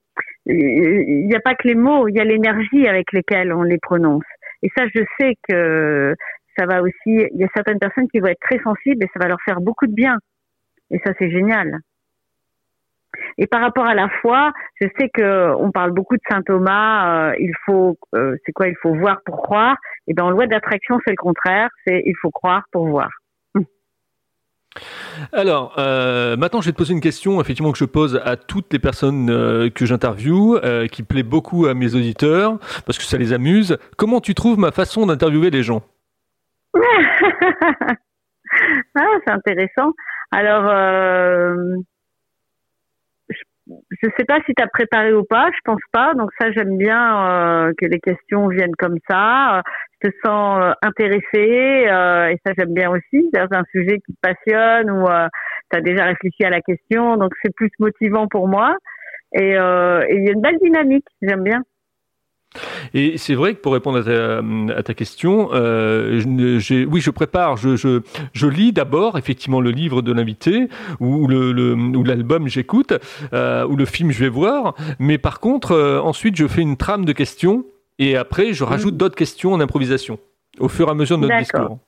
il 0.46 1.28
n'y 1.28 1.36
a 1.36 1.40
pas 1.40 1.56
que 1.56 1.68
les 1.68 1.76
mots, 1.76 2.08
il 2.08 2.16
y 2.16 2.20
a 2.20 2.24
l'énergie 2.24 2.88
avec 2.88 3.12
lesquelles 3.12 3.52
on 3.52 3.64
les 3.64 3.80
prononce. 3.80 4.24
Et 4.64 4.70
ça, 4.76 4.86
je 4.94 5.02
sais 5.20 5.36
que 5.48 6.16
ça 6.58 6.66
va 6.66 6.82
aussi, 6.82 6.94
il 7.06 7.38
y 7.38 7.44
a 7.44 7.50
certaines 7.54 7.80
personnes 7.80 8.08
qui 8.10 8.20
vont 8.20 8.28
être 8.28 8.40
très 8.40 8.60
sensibles 8.60 9.04
et 9.04 9.10
ça 9.14 9.20
va 9.20 9.28
leur 9.28 9.42
faire 9.46 9.62
beaucoup 9.62 9.88
de 9.88 9.94
bien. 9.94 10.18
Et 10.90 11.00
ça, 11.06 11.12
c'est 11.20 11.30
génial. 11.30 11.80
Et 13.38 13.48
par 13.48 13.62
rapport 13.62 13.86
à 13.86 13.94
la 13.94 14.10
foi, 14.22 14.52
je 14.82 14.88
sais 14.98 15.10
que 15.10 15.54
on 15.56 15.72
parle 15.72 15.92
beaucoup 15.92 16.16
de 16.16 16.22
saint 16.30 16.42
Thomas. 16.42 17.30
Euh, 17.30 17.36
il 17.40 17.54
faut, 17.66 17.98
euh, 18.16 18.36
c'est 18.46 18.52
quoi 18.52 18.68
Il 18.68 18.76
faut 18.82 18.96
voir 18.96 19.22
pour 19.26 19.42
croire. 19.42 19.78
Et 20.08 20.14
dans 20.14 20.30
loi 20.30 20.48
d'attraction, 20.48 21.00
c'est 21.06 21.12
le 21.12 21.18
contraire. 21.18 21.70
C'est 21.86 22.04
il 22.06 22.16
faut 22.22 22.32
croire 22.32 22.64
pour 22.72 22.88
voir. 22.88 23.10
Alors, 25.34 25.76
euh, 25.78 26.38
maintenant, 26.38 26.62
je 26.62 26.68
vais 26.68 26.72
te 26.72 26.78
poser 26.78 26.94
une 26.94 27.02
question, 27.02 27.42
effectivement, 27.42 27.72
que 27.72 27.78
je 27.78 27.86
pose 27.86 28.22
à 28.24 28.36
toutes 28.36 28.72
les 28.72 28.80
personnes 28.80 29.30
euh, 29.30 29.70
que 29.70 29.86
j'interviewe, 29.86 30.60
euh, 30.64 30.88
qui 30.88 31.04
plaît 31.04 31.24
beaucoup 31.24 31.66
à 31.68 31.74
mes 31.74 31.96
auditeurs, 31.96 32.58
parce 32.86 32.98
que 32.98 33.04
ça 33.04 33.18
les 33.18 33.34
amuse. 33.34 33.78
Comment 33.98 34.22
tu 34.22 34.36
trouves 34.36 34.60
ma 34.60 34.72
façon 34.72 35.06
d'interviewer 35.06 35.50
les 35.50 35.64
gens? 35.64 35.82
Ah, 38.96 39.06
c'est 39.24 39.32
intéressant. 39.32 39.92
Alors, 40.32 40.64
je 43.90 44.10
sais 44.18 44.26
pas 44.26 44.40
si 44.46 44.54
tu 44.54 44.64
as 44.64 44.68
préparé 44.68 45.14
ou 45.14 45.24
pas, 45.24 45.50
je 45.54 45.60
pense 45.64 45.82
pas. 45.92 46.14
Donc 46.14 46.30
ça, 46.40 46.52
j'aime 46.52 46.78
bien 46.78 47.68
euh, 47.68 47.74
que 47.78 47.86
les 47.86 48.00
questions 48.00 48.48
viennent 48.48 48.76
comme 48.78 48.98
ça. 49.10 49.62
Je 50.02 50.10
te 50.10 50.16
sens 50.26 50.62
euh, 50.62 50.72
intéressé 50.82 51.88
euh, 51.88 52.28
et 52.30 52.38
ça, 52.46 52.54
j'aime 52.58 52.74
bien 52.74 52.90
aussi. 52.90 53.30
C'est 53.34 53.40
un 53.40 53.64
sujet 53.72 54.00
qui 54.06 54.14
te 54.14 54.20
passionne 54.22 54.92
ou 54.92 55.06
tu 55.72 55.78
as 55.78 55.82
déjà 55.82 56.06
réfléchi 56.06 56.44
à 56.44 56.50
la 56.50 56.62
question, 56.62 57.18
donc 57.18 57.32
c'est 57.44 57.54
plus 57.56 57.72
motivant 57.80 58.28
pour 58.28 58.48
moi. 58.48 58.76
Et 59.34 59.52
il 59.52 60.24
y 60.26 60.30
a 60.30 60.32
une 60.34 60.42
belle 60.42 60.58
dynamique, 60.62 61.06
j'aime 61.22 61.44
bien. 61.44 61.62
Et 62.94 63.18
c'est 63.18 63.36
vrai 63.36 63.54
que 63.54 63.60
pour 63.60 63.74
répondre 63.74 64.00
à 64.00 64.84
ta, 64.84 64.94
question, 64.94 65.50
euh, 65.54 66.22
oui, 66.26 67.02
je 67.02 67.12
prépare, 67.12 67.58
je, 67.58 67.76
je, 67.76 68.02
je 68.34 68.48
lis 68.48 68.74
d'abord 68.74 69.18
effectivement 69.18 69.62
le 69.62 69.72
livre 69.72 70.02
de 70.02 70.12
l'invité 70.12 70.70
ou 71.00 71.28
le, 71.28 71.52
le 71.52 71.74
ou 71.74 72.04
l'album 72.04 72.48
j'écoute 72.48 72.94
euh, 73.34 73.66
ou 73.68 73.76
le 73.76 73.86
film 73.86 74.12
je 74.12 74.20
vais 74.20 74.30
voir, 74.30 74.76
mais 75.00 75.18
par 75.18 75.40
contre 75.40 75.72
euh, 75.72 76.00
ensuite 76.00 76.36
je 76.36 76.48
fais 76.48 76.62
une 76.62 76.78
trame 76.78 77.06
de 77.06 77.14
questions 77.14 77.66
et 78.00 78.16
après 78.16 78.54
je 78.54 78.64
rajoute 78.64 78.94
mmh. 78.94 78.98
d'autres 78.98 79.16
questions 79.16 79.54
en 79.54 79.60
improvisation 79.60 80.20
au 80.60 80.70
fur 80.70 80.88
et 80.88 80.92
à 80.92 80.94
mesure 80.94 81.18
de 81.18 81.24
notre 81.24 81.38
discours. 81.38 81.80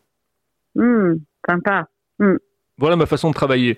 Mmh, 0.75 1.13
sympa. 1.47 1.87
Mmh. 2.19 2.35
Voilà 2.79 2.95
ma 2.95 3.05
façon 3.05 3.29
de 3.29 3.33
travailler. 3.33 3.77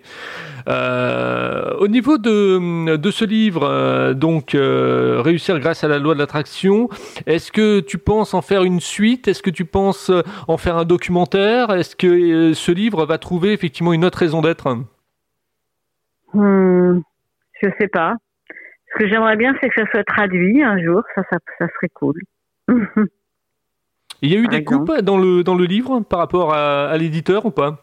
Euh, 0.68 1.74
au 1.80 1.88
niveau 1.88 2.20
de, 2.20 2.96
de 2.96 3.12
ce 3.12 3.26
livre, 3.26 3.64
euh, 3.64 4.14
donc 4.14 4.54
euh, 4.54 5.22
réussir 5.22 5.60
grâce 5.60 5.84
à 5.84 5.88
la 5.88 5.98
loi 5.98 6.14
de 6.14 6.20
l'attraction, 6.20 6.88
est-ce 7.26 7.52
que 7.52 7.80
tu 7.80 7.98
penses 7.98 8.36
en 8.36 8.44
faire 8.44 8.64
une 8.64 8.80
suite? 8.80 9.28
Est-ce 9.28 9.42
que 9.42 9.50
tu 9.50 9.66
penses 9.66 10.12
en 10.48 10.58
faire 10.58 10.78
un 10.78 10.86
documentaire? 10.86 11.72
Est-ce 11.72 11.96
que 11.96 12.54
ce 12.54 12.72
livre 12.72 13.06
va 13.06 13.18
trouver 13.18 13.54
effectivement 13.54 13.94
une 13.94 14.06
autre 14.06 14.20
raison 14.20 14.42
d'être? 14.42 14.68
Hmm, 16.34 17.00
Je 17.62 17.70
sais 17.80 17.88
pas. 17.88 18.16
Ce 18.94 19.00
que 19.00 19.10
j'aimerais 19.10 19.38
bien, 19.38 19.56
c'est 19.62 19.70
que 19.70 19.82
ça 19.84 19.90
soit 19.90 20.04
traduit 20.04 20.62
un 20.62 20.82
jour. 20.84 21.02
Ça, 21.16 21.24
ça, 21.32 21.38
ça 21.58 21.66
serait 21.76 21.90
cool. 21.94 22.20
Il 24.22 24.32
y 24.32 24.36
a 24.36 24.40
eu 24.40 24.48
des 24.48 24.64
coupes 24.64 25.00
dans 25.02 25.18
le 25.18 25.44
dans 25.44 25.56
le 25.56 25.66
livre 25.66 26.02
par 26.02 26.20
rapport 26.20 26.54
à, 26.54 26.88
à 26.88 26.98
l'éditeur 26.98 27.48
ou 27.48 27.52
pas? 27.52 27.80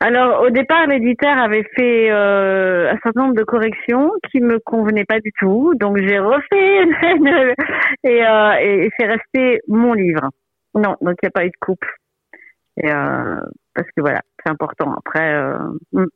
Alors 0.00 0.42
au 0.42 0.50
départ, 0.50 0.86
l'éditeur 0.86 1.38
avait 1.38 1.66
fait 1.76 2.10
euh, 2.10 2.90
un 2.90 2.98
certain 3.02 3.22
nombre 3.22 3.34
de 3.34 3.44
corrections 3.44 4.10
qui 4.30 4.40
me 4.40 4.58
convenaient 4.58 5.04
pas 5.04 5.20
du 5.20 5.30
tout, 5.38 5.74
donc 5.78 5.98
j'ai 5.98 6.18
refait 6.18 6.84
et, 8.04 8.26
euh, 8.26 8.52
et 8.60 8.90
c'est 8.98 9.06
resté 9.06 9.60
mon 9.68 9.92
livre. 9.92 10.30
Non, 10.74 10.96
donc 11.02 11.16
il 11.22 11.26
n'y 11.26 11.28
a 11.28 11.30
pas 11.30 11.44
eu 11.44 11.50
de 11.50 11.56
coupe. 11.60 11.84
Et, 12.82 12.90
euh, 12.90 13.40
parce 13.74 13.88
que 13.88 14.00
voilà, 14.00 14.22
c'est 14.42 14.50
important. 14.50 14.94
Après, 14.94 15.34
euh, 15.34 15.58
hmm. 15.92 16.06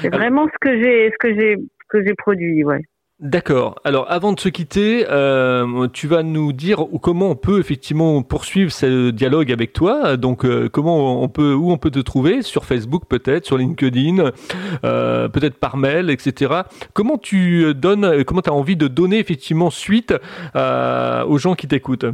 c'est 0.00 0.14
vraiment 0.14 0.46
ce 0.46 0.58
que 0.60 0.82
j'ai, 0.82 1.10
ce 1.10 1.16
que 1.18 1.34
j'ai, 1.34 1.56
ce 1.56 1.86
que 1.88 2.04
j'ai 2.04 2.14
produit, 2.14 2.62
ouais. 2.62 2.82
D'accord. 3.18 3.80
Alors, 3.84 4.12
avant 4.12 4.34
de 4.34 4.40
se 4.40 4.50
quitter, 4.50 5.06
euh, 5.08 5.88
tu 5.88 6.06
vas 6.06 6.22
nous 6.22 6.52
dire 6.52 6.84
comment 7.00 7.30
on 7.30 7.34
peut 7.34 7.58
effectivement 7.58 8.22
poursuivre 8.22 8.70
ce 8.70 9.08
dialogue 9.10 9.50
avec 9.50 9.72
toi. 9.72 10.18
Donc, 10.18 10.44
euh, 10.44 10.68
comment 10.68 11.22
on 11.22 11.28
peut, 11.30 11.54
où 11.54 11.70
on 11.70 11.78
peut 11.78 11.90
te 11.90 11.98
trouver? 11.98 12.42
Sur 12.42 12.66
Facebook 12.66 13.04
peut-être, 13.08 13.46
sur 13.46 13.56
LinkedIn, 13.56 14.32
euh, 14.84 15.28
peut-être 15.30 15.58
par 15.58 15.78
mail, 15.78 16.10
etc. 16.10 16.60
Comment 16.92 17.16
tu 17.16 17.74
donnes, 17.74 18.22
comment 18.24 18.42
tu 18.42 18.50
as 18.50 18.54
envie 18.54 18.76
de 18.76 18.86
donner 18.86 19.18
effectivement 19.18 19.70
suite 19.70 20.14
aux 20.54 21.38
gens 21.38 21.54
qui 21.54 21.68
t'écoutent? 21.68 22.06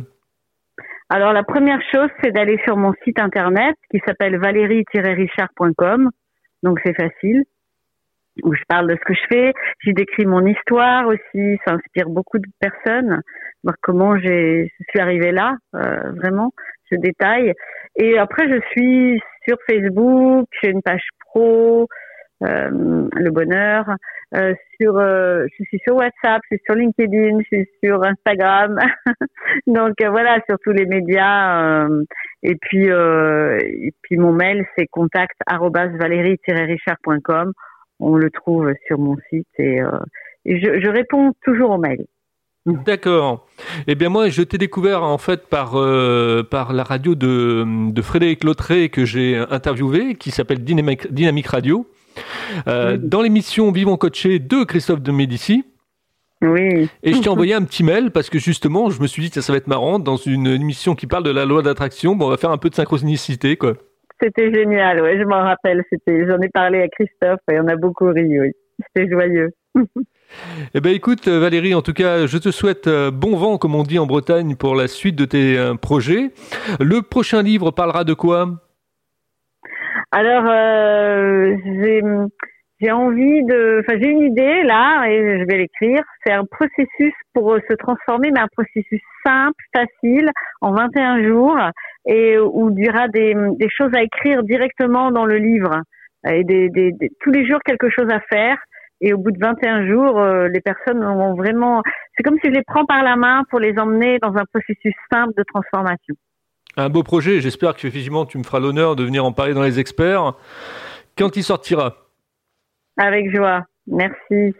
Alors, 1.09 1.33
la 1.33 1.43
première 1.43 1.81
chose, 1.91 2.11
c'est 2.23 2.31
d'aller 2.31 2.61
sur 2.65 2.77
mon 2.77 2.93
site 3.03 3.19
internet 3.19 3.75
qui 3.91 4.01
s'appelle 4.07 4.39
valérie-richard.com. 4.39 6.11
Donc, 6.63 6.79
c'est 6.85 6.95
facile 6.95 7.43
où 8.43 8.55
je 8.55 8.63
parle 8.69 8.89
de 8.89 8.95
ce 8.95 9.05
que 9.05 9.15
je 9.15 9.27
fais. 9.31 9.53
J'y 9.81 9.93
décris 9.93 10.27
mon 10.27 10.45
histoire 10.47 11.07
aussi. 11.07 11.59
Ça 11.67 11.75
inspire 11.75 12.09
beaucoup 12.09 12.39
de 12.39 12.49
personnes. 12.61 13.21
Voir 13.63 13.77
comment 13.83 14.17
je 14.17 14.67
suis 14.91 15.01
arrivée 15.01 15.33
là, 15.33 15.57
euh, 15.75 16.13
vraiment. 16.17 16.53
Je 16.91 16.97
détaille. 16.97 17.53
Et 17.97 18.19
après, 18.19 18.49
je 18.49 18.61
suis 18.71 19.21
sur 19.47 19.59
Facebook. 19.69 20.47
J'ai 20.63 20.71
une 20.71 20.83
page 20.83 21.07
pro, 21.27 21.89
euh, 22.43 23.09
le 23.13 23.31
bonheur. 23.31 23.85
Euh, 24.35 24.55
sur, 24.81 24.97
euh, 24.97 25.45
je 25.59 25.65
suis 25.65 25.79
sur 25.87 25.97
WhatsApp, 25.97 26.41
je 26.51 26.57
suis 26.57 26.63
sur 26.65 26.75
LinkedIn, 26.75 27.41
je 27.41 27.45
suis 27.45 27.69
sur 27.85 28.03
Instagram. 28.03 28.79
Donc 29.67 29.93
euh, 30.03 30.09
voilà, 30.09 30.39
sur 30.49 30.57
tous 30.65 30.73
les 30.73 30.87
médias. 30.87 31.87
et 32.43 32.55
puis, 32.55 32.87
et 32.87 33.93
puis 34.03 34.17
mon 34.17 34.33
mail, 34.33 34.65
c'est 34.77 34.87
contact 34.87 35.37
valérie-richard.com 35.47 37.53
on 38.03 38.17
le 38.17 38.31
trouve 38.31 38.73
sur 38.87 38.99
mon 38.99 39.17
site 39.31 39.47
et, 39.59 39.81
euh, 39.81 39.91
je, 40.45 40.89
réponds 40.89 41.33
toujours 41.45 41.71
aux 41.71 41.79
mails. 41.79 42.05
D'accord. 42.67 43.47
Eh 43.87 43.95
bien 43.95 44.09
moi, 44.09 44.29
je 44.29 44.43
t'ai 44.43 44.59
découvert 44.59 45.03
en 45.03 45.19
fait 45.19 45.47
par 45.49 45.77
euh, 45.77 46.43
par 46.43 46.73
la 46.73 46.85
radio 46.85 47.15
de, 47.15 47.65
de 47.91 48.03
Frédéric 48.03 48.45
Lautré 48.45 48.89
que 48.89 49.05
j'ai 49.05 49.37
interviewé, 49.37 50.15
qui 50.15 50.31
s'appelle 50.31 50.63
Dynamique, 50.63 51.47
Radio, 51.47 51.87
euh, 52.69 52.99
dans 53.01 53.23
l'émission 53.23 53.73
Vivons 53.73 53.97
Coachés 53.97 54.39
de 54.39 54.65
Christophe 54.65 55.03
de 55.03 55.13
Médici. 55.13 55.65
Oui. 56.41 56.89
Et 57.05 57.13
je 57.13 57.21
t'ai 57.21 57.29
envoyé 57.29 57.55
un 57.55 57.63
petit 57.63 57.85
mail 57.85 58.11
parce 58.11 58.29
que 58.29 58.41
justement, 58.41 58.91
je 58.91 59.01
me 59.01 59.07
suis 59.07 59.23
dit 59.23 59.31
que 59.31 59.41
ça, 59.41 59.53
va 59.53 59.59
être 59.59 59.69
marrant 59.69 60.01
dans 60.01 60.17
une 60.17 60.49
émission 60.49 60.97
qui 60.97 61.07
parle 61.07 61.23
de 61.23 61.31
la 61.31 61.45
loi 61.45 61.63
d'attraction. 61.63 62.17
Bon, 62.17 62.27
on 62.27 62.31
va 62.31 62.37
faire 62.37 62.51
un 62.51 62.59
peu 62.59 62.69
de 62.69 62.75
synchronicité, 62.75 63.57
quoi. 63.57 63.75
C'était 64.23 64.53
génial, 64.55 65.03
ouais, 65.03 65.19
je 65.19 65.25
m'en 65.25 65.43
rappelle. 65.43 65.83
C'était, 65.91 66.27
j'en 66.29 66.41
ai 66.41 66.49
parlé 66.49 66.81
à 66.83 66.89
Christophe 66.89 67.41
et 67.51 67.59
on 67.59 67.67
a 67.67 67.77
beaucoup 67.77 68.07
ri, 68.07 68.39
oui. 68.39 68.53
C'était 68.87 69.11
joyeux. 69.11 69.51
eh 70.75 70.81
ben 70.81 70.95
écoute 70.95 71.27
Valérie, 71.27 71.75
en 71.75 71.83
tout 71.83 71.93
cas, 71.93 72.27
je 72.27 72.39
te 72.39 72.51
souhaite 72.51 72.87
euh, 72.87 73.11
bon 73.11 73.37
vent, 73.37 73.59
comme 73.59 73.75
on 73.75 73.83
dit 73.83 73.99
en 73.99 74.07
Bretagne, 74.07 74.55
pour 74.55 74.77
la 74.77 74.87
suite 74.87 75.17
de 75.17 75.25
tes 75.25 75.59
euh, 75.59 75.75
projets. 75.75 76.31
Le 76.79 77.03
prochain 77.03 77.43
livre 77.43 77.73
parlera 77.73 78.05
de 78.05 78.15
quoi? 78.15 78.49
Alors, 80.13 80.45
euh, 80.47 81.57
j'ai 81.65 82.03
envie 82.91 83.45
de, 83.45 83.81
enfin 83.81 83.99
j'ai 84.01 84.09
une 84.09 84.23
idée 84.23 84.63
là 84.65 85.05
et 85.09 85.41
je 85.41 85.45
vais 85.47 85.59
l'écrire. 85.59 86.03
C'est 86.25 86.33
un 86.33 86.45
processus 86.45 87.15
pour 87.35 87.57
se 87.69 87.75
transformer, 87.75 88.31
mais 88.33 88.41
un 88.41 88.49
processus 88.49 89.01
simple, 89.25 89.63
facile, 89.75 90.31
en 90.61 90.73
21 90.73 91.23
jours 91.29 91.59
et 92.07 92.39
où 92.39 92.75
il 92.77 92.85
y 92.85 92.89
aura 92.89 93.09
des, 93.09 93.35
choses 93.69 93.93
à 93.95 94.03
écrire 94.03 94.43
directement 94.43 95.13
dans 95.13 95.25
le 95.25 95.37
livre 95.37 95.71
et 96.29 96.45
tous 97.21 97.31
les 97.31 97.47
jours 97.47 97.61
quelque 97.65 97.91
chose 97.91 98.09
à 98.11 98.21
faire. 98.21 98.57
Et 99.01 99.13
au 99.13 99.19
bout 99.19 99.33
de 99.33 99.39
21 99.41 99.89
jours, 99.89 100.21
euh, 100.21 100.47
les 100.47 100.61
personnes 100.61 101.05
vont 101.05 101.35
vraiment. 101.35 101.83
C'est 102.17 102.23
comme 102.23 102.37
si 102.41 102.49
je 102.49 102.53
les 102.53 102.63
prends 102.63 102.87
par 102.87 103.03
la 103.03 103.17
main 103.17 103.43
pour 103.51 103.59
les 103.59 103.77
emmener 103.77 104.19
dans 104.21 104.33
un 104.37 104.45
processus 104.53 104.95
simple 105.13 105.33
de 105.37 105.43
transformation. 105.43 106.15
Un 106.77 106.89
beau 106.89 107.03
projet. 107.03 107.41
J'espère 107.41 107.75
que 107.75 107.87
effectivement 107.89 108.27
tu 108.27 108.39
me 108.39 108.45
feras 108.45 108.61
l'honneur 108.61 108.95
de 108.95 109.03
venir 109.03 109.25
en 109.25 109.33
parler 109.33 109.55
dans 109.55 109.63
les 109.63 109.81
experts. 109.81 110.35
Quand 111.19 111.37
il 111.37 111.43
sortira? 111.43 112.02
Avec 112.97 113.35
joie. 113.35 113.65
Merci. 113.87 114.55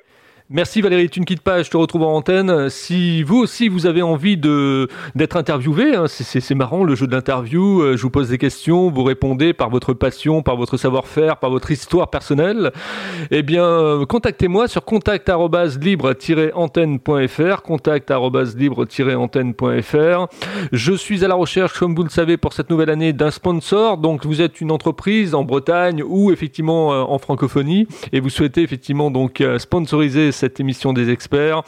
Merci 0.51 0.83
Valérie, 0.83 1.09
tu 1.09 1.21
ne 1.21 1.25
quittes 1.25 1.41
pas, 1.41 1.63
je 1.63 1.71
te 1.71 1.77
retrouve 1.77 2.03
en 2.03 2.17
antenne. 2.17 2.69
Si 2.69 3.23
vous 3.23 3.39
aussi 3.39 3.69
vous 3.69 3.87
avez 3.87 4.03
envie 4.03 4.37
d'être 4.37 5.37
interviewé, 5.37 5.95
hein, 5.95 6.07
c'est 6.09 6.55
marrant 6.55 6.83
le 6.85 6.97
jeu 6.97 7.07
de 7.07 7.13
l'interview, 7.13 7.81
euh, 7.81 7.97
je 7.97 8.03
vous 8.03 8.11
pose 8.11 8.29
des 8.29 8.39
questions, 8.39 8.91
vous 8.91 9.05
répondez 9.05 9.53
par 9.53 9.71
votre 9.71 9.93
passion, 9.95 10.43
par 10.43 10.57
votre 10.57 10.77
savoir-faire, 10.77 11.37
par 11.37 11.49
votre 11.49 11.71
histoire 11.71 12.11
personnelle. 12.11 12.73
Eh 13.31 13.43
bien, 13.43 13.65
euh, 13.65 14.05
contactez-moi 14.05 14.67
sur 14.67 14.85
contact@libre-antenne.fr, 14.85 17.63
contact@libre-antenne.fr. 17.63 20.27
Je 20.73 20.93
suis 20.93 21.25
à 21.25 21.29
la 21.29 21.35
recherche 21.35 21.79
comme 21.79 21.95
vous 21.95 22.03
le 22.03 22.11
savez 22.11 22.37
pour 22.37 22.53
cette 22.53 22.69
nouvelle 22.69 22.91
année 22.91 23.13
d'un 23.13 23.31
sponsor. 23.31 23.97
Donc 23.97 24.27
vous 24.27 24.41
êtes 24.43 24.61
une 24.61 24.73
entreprise 24.73 25.37
en 25.37 25.45
Bretagne 25.45 26.03
ou 26.05 26.33
effectivement 26.33 26.93
euh, 26.93 27.03
en 27.03 27.19
francophonie 27.19 27.87
et 28.13 28.19
vous 28.21 28.29
souhaitez 28.29 28.63
effectivement 28.63 29.11
donc 29.11 29.43
sponsoriser 29.59 30.33
cette 30.43 30.59
émission 30.59 30.93
des 30.93 31.09
experts. 31.09 31.63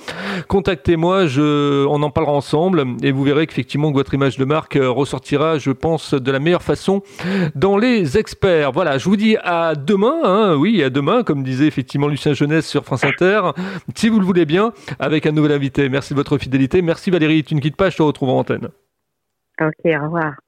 Contactez-moi, 0.48 1.26
on 1.38 2.02
en 2.02 2.10
parlera 2.10 2.32
ensemble 2.32 2.84
et 3.04 3.12
vous 3.12 3.22
verrez 3.22 3.46
qu'effectivement 3.46 3.92
votre 3.92 4.14
image 4.14 4.36
de 4.36 4.44
marque 4.44 4.74
euh, 4.74 4.90
ressortira, 4.90 5.58
je 5.58 5.70
pense, 5.70 6.12
de 6.12 6.32
la 6.32 6.40
meilleure 6.40 6.64
façon 6.64 7.02
dans 7.54 7.78
les 7.78 8.18
experts. 8.18 8.72
Voilà, 8.72 8.98
je 8.98 9.08
vous 9.08 9.14
dis 9.14 9.36
à 9.44 9.76
demain, 9.76 10.16
hein, 10.24 10.56
oui, 10.56 10.82
à 10.82 10.90
demain, 10.90 11.22
comme 11.22 11.44
disait 11.44 11.68
effectivement 11.68 12.08
Lucien 12.08 12.34
Jeunesse 12.34 12.66
sur 12.66 12.84
France 12.84 13.04
Inter, 13.04 13.42
si 13.94 14.08
vous 14.08 14.18
le 14.18 14.26
voulez 14.26 14.44
bien, 14.44 14.72
avec 14.98 15.24
un 15.26 15.30
nouvel 15.30 15.52
invité. 15.52 15.88
Merci 15.88 16.14
de 16.14 16.18
votre 16.18 16.36
fidélité. 16.36 16.82
Merci 16.82 17.12
Valérie, 17.12 17.44
tu 17.44 17.54
ne 17.54 17.60
quittes 17.60 17.76
pas, 17.76 17.90
je 17.90 17.96
te 17.96 18.02
retrouve 18.02 18.30
en 18.30 18.38
antenne. 18.38 18.70
Ok, 19.60 19.84
au 19.84 20.04
revoir. 20.04 20.43